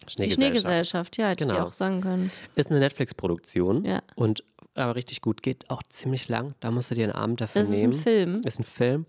[0.08, 0.32] Schneegesellschaft.
[0.34, 1.68] Schneegesellschaft, ja, hätte ich dir Genau.
[1.68, 2.30] auch sagen können.
[2.54, 4.02] Ist eine Netflix-Produktion Ja.
[4.14, 4.44] und
[4.78, 5.42] aber richtig gut.
[5.42, 6.54] Geht auch ziemlich lang.
[6.60, 8.02] Da musst du dir einen Abend dafür Das ist ein nehmen.
[8.02, 8.32] Film.
[8.32, 8.40] Mhm.
[8.44, 9.06] Ist ein Film.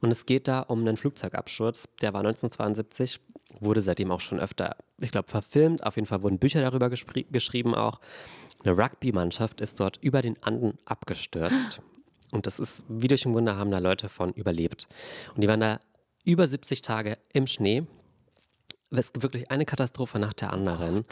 [0.00, 1.88] Und es geht da um einen Flugzeugabsturz.
[2.00, 3.20] Der war 1972,
[3.60, 5.84] wurde seitdem auch schon öfter, ich glaube, verfilmt.
[5.84, 8.00] Auf jeden Fall wurden Bücher darüber geschrieben auch.
[8.64, 11.80] Eine Rugby-Mannschaft ist dort über den Anden abgestürzt.
[12.30, 14.88] Und das ist, wie durch ein Wunder, haben da Leute von überlebt.
[15.34, 15.80] Und die waren da
[16.24, 17.84] über 70 Tage im Schnee.
[18.90, 21.04] Es gibt wirklich eine Katastrophe nach der anderen.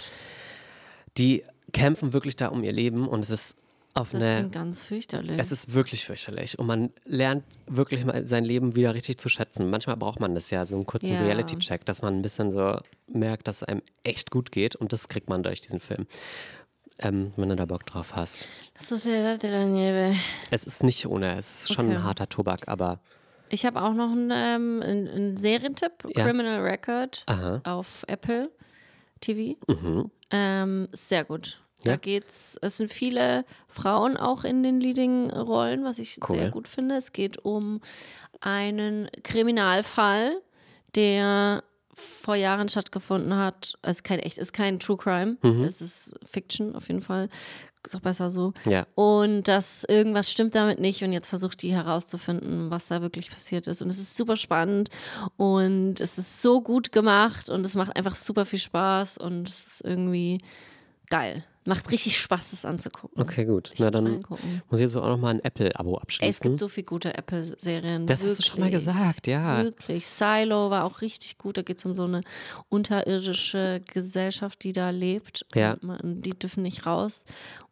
[1.17, 3.55] Die kämpfen wirklich da um ihr Leben und es ist
[3.97, 5.39] auf Das eine klingt ganz fürchterlich.
[5.39, 9.71] es ist wirklich fürchterlich und man lernt wirklich mal sein Leben wieder richtig zu schätzen.
[9.71, 11.21] Manchmal braucht man das ja, so einen kurzen Ja.
[11.23, 12.79] Reality-Check, dass man ein bisschen so
[13.09, 16.07] merkt, dass es einem echt gut geht und das kriegt man durch diesen Film.
[16.99, 18.47] Ähm, wenn du da Bock drauf hast.
[18.79, 20.15] das ist ja de la Nieve.
[20.51, 21.97] Es ist nicht ohne, es ist schon Okay.
[21.97, 23.01] ein harter Tobak, aber
[23.51, 26.25] Ich habe auch noch einen, ähm, einen Serientipp: Ja.
[26.25, 27.61] Criminal Record Aha.
[27.65, 28.51] auf Apple
[29.21, 29.57] TV.
[29.69, 30.11] Mhm.
[30.31, 31.61] Ähm, sehr gut.
[31.85, 31.97] Da Ja.
[31.97, 36.37] geht's, es sind viele Frauen auch in den Leading-Rollen, was ich Cool.
[36.39, 36.97] sehr gut finde.
[36.97, 37.81] Es geht um
[38.41, 40.41] einen Kriminalfall,
[40.95, 41.63] der
[41.95, 43.75] vor Jahren stattgefunden hat.
[43.83, 45.65] Es ist kein echt, ist kein True Crime, Mhm.
[45.65, 47.29] es ist Fiction auf jeden Fall.
[47.87, 48.53] Ist auch besser so.
[48.65, 48.85] ja.
[48.97, 53.69] Und dass irgendwas stimmt damit nicht und jetzt versucht die herauszufinden, was da wirklich passiert
[53.69, 53.81] ist.
[53.81, 54.91] Und es ist super spannend
[55.37, 59.67] und es ist so gut gemacht und es macht einfach super viel Spaß und es
[59.69, 60.41] ist irgendwie
[61.11, 61.45] geil.
[61.67, 63.21] Macht richtig Spaß, das anzugucken.
[63.21, 63.71] Okay, gut.
[63.75, 64.63] Ich Na dann reingucken.
[64.71, 66.43] muss ich jetzt auch noch mal ein Apple-Abo Ey, es abschließen.
[66.43, 68.07] gibt so viele gute Apple-Serien.
[68.07, 68.85] Das hast du schon mal wirklich.
[68.87, 69.63] gesagt, ja.
[69.65, 70.07] Wirklich.
[70.07, 71.59] Silo war auch richtig gut.
[71.59, 72.23] Da geht es um so eine
[72.69, 75.45] unterirdische Gesellschaft, die da lebt.
[75.55, 75.77] Ja.
[75.81, 77.25] Man, die dürfen nicht raus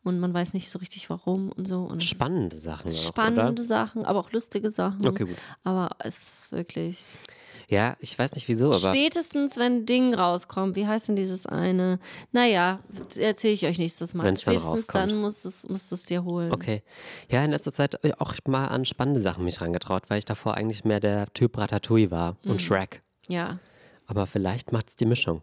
[0.02, 1.82] und man weiß nicht so richtig warum und so.
[1.84, 2.88] Und Spannende Sachen.
[2.90, 5.06] Auch, spannende Sachen, aber auch lustige Sachen.
[5.06, 5.36] Okay, gut.
[5.62, 7.18] Aber es ist wirklich.
[7.68, 11.98] Ja, ich weiß nicht wieso, aber Spätestens, wenn Ding rauskommt, wie heißt denn dieses eine?
[12.32, 12.80] Naja,
[13.18, 14.24] erzähle ich euch nächstes Mal.
[14.24, 15.10] Wenn's dann Spätestens rauskommt.
[15.12, 16.52] dann musst du es musst du es dir holen.
[16.52, 16.82] Okay.
[17.30, 20.54] Ja, in letzter Zeit ich auch mal an spannende Sachen mich rangetraut, weil ich davor
[20.54, 22.50] eigentlich mehr der Typ Ratatouille war Mhm.
[22.52, 23.02] und Shrek.
[23.28, 23.58] Ja.
[24.06, 25.40] Aber vielleicht macht es die Mischung.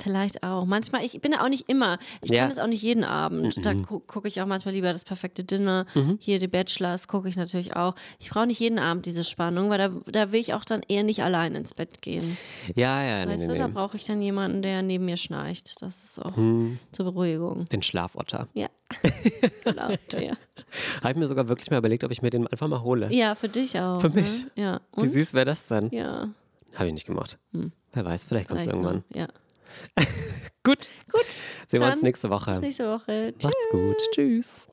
[0.00, 0.64] Vielleicht auch.
[0.64, 1.98] Manchmal, ich bin auch nicht immer.
[2.22, 2.42] Ich Ja.
[2.42, 3.56] kann es auch nicht jeden Abend.
[3.56, 3.62] Mhm.
[3.62, 5.86] Da gu gucke ich auch manchmal lieber das perfekte Dinner.
[6.18, 7.94] Hier die Bachelors gucke ich natürlich auch.
[8.18, 11.04] Ich brauche nicht jeden Abend diese Spannung, weil da, da will ich auch dann eher
[11.04, 12.36] nicht allein ins Bett gehen.
[12.74, 13.74] Ja, ja, Weißt nee, du, da nee.
[13.74, 15.80] brauche ich dann jemanden, der neben mir schnarcht.
[15.82, 16.78] Das ist auch Mhm.
[16.90, 17.68] zur Beruhigung.
[17.68, 18.48] Den Schlafotter.
[18.54, 18.68] Ja.
[19.64, 19.90] genau.
[20.18, 20.36] Ja.
[21.00, 23.12] Habe ich mir sogar wirklich mal überlegt, ob ich mir den einfach mal hole.
[23.14, 24.00] ja, für dich auch.
[24.00, 24.44] Für mich?
[24.44, 24.50] Ne?
[24.56, 24.80] Ja.
[24.96, 25.12] Wie Und?
[25.12, 25.90] süß wäre das denn?
[25.92, 26.28] Ja.
[26.74, 27.38] Habe ich nicht gemacht.
[27.92, 29.04] Wer weiß, vielleicht kommt es irgendwann.
[29.10, 29.16] noch.
[29.16, 29.28] Ja.
[30.64, 30.90] Gut.
[31.10, 31.24] Gut.
[31.66, 32.52] Sehen wir uns nächste Woche.
[32.52, 33.34] Bis nächste Woche.
[33.36, 33.44] Tschüss.
[33.44, 33.96] Macht's gut.
[34.14, 34.68] Tschüss.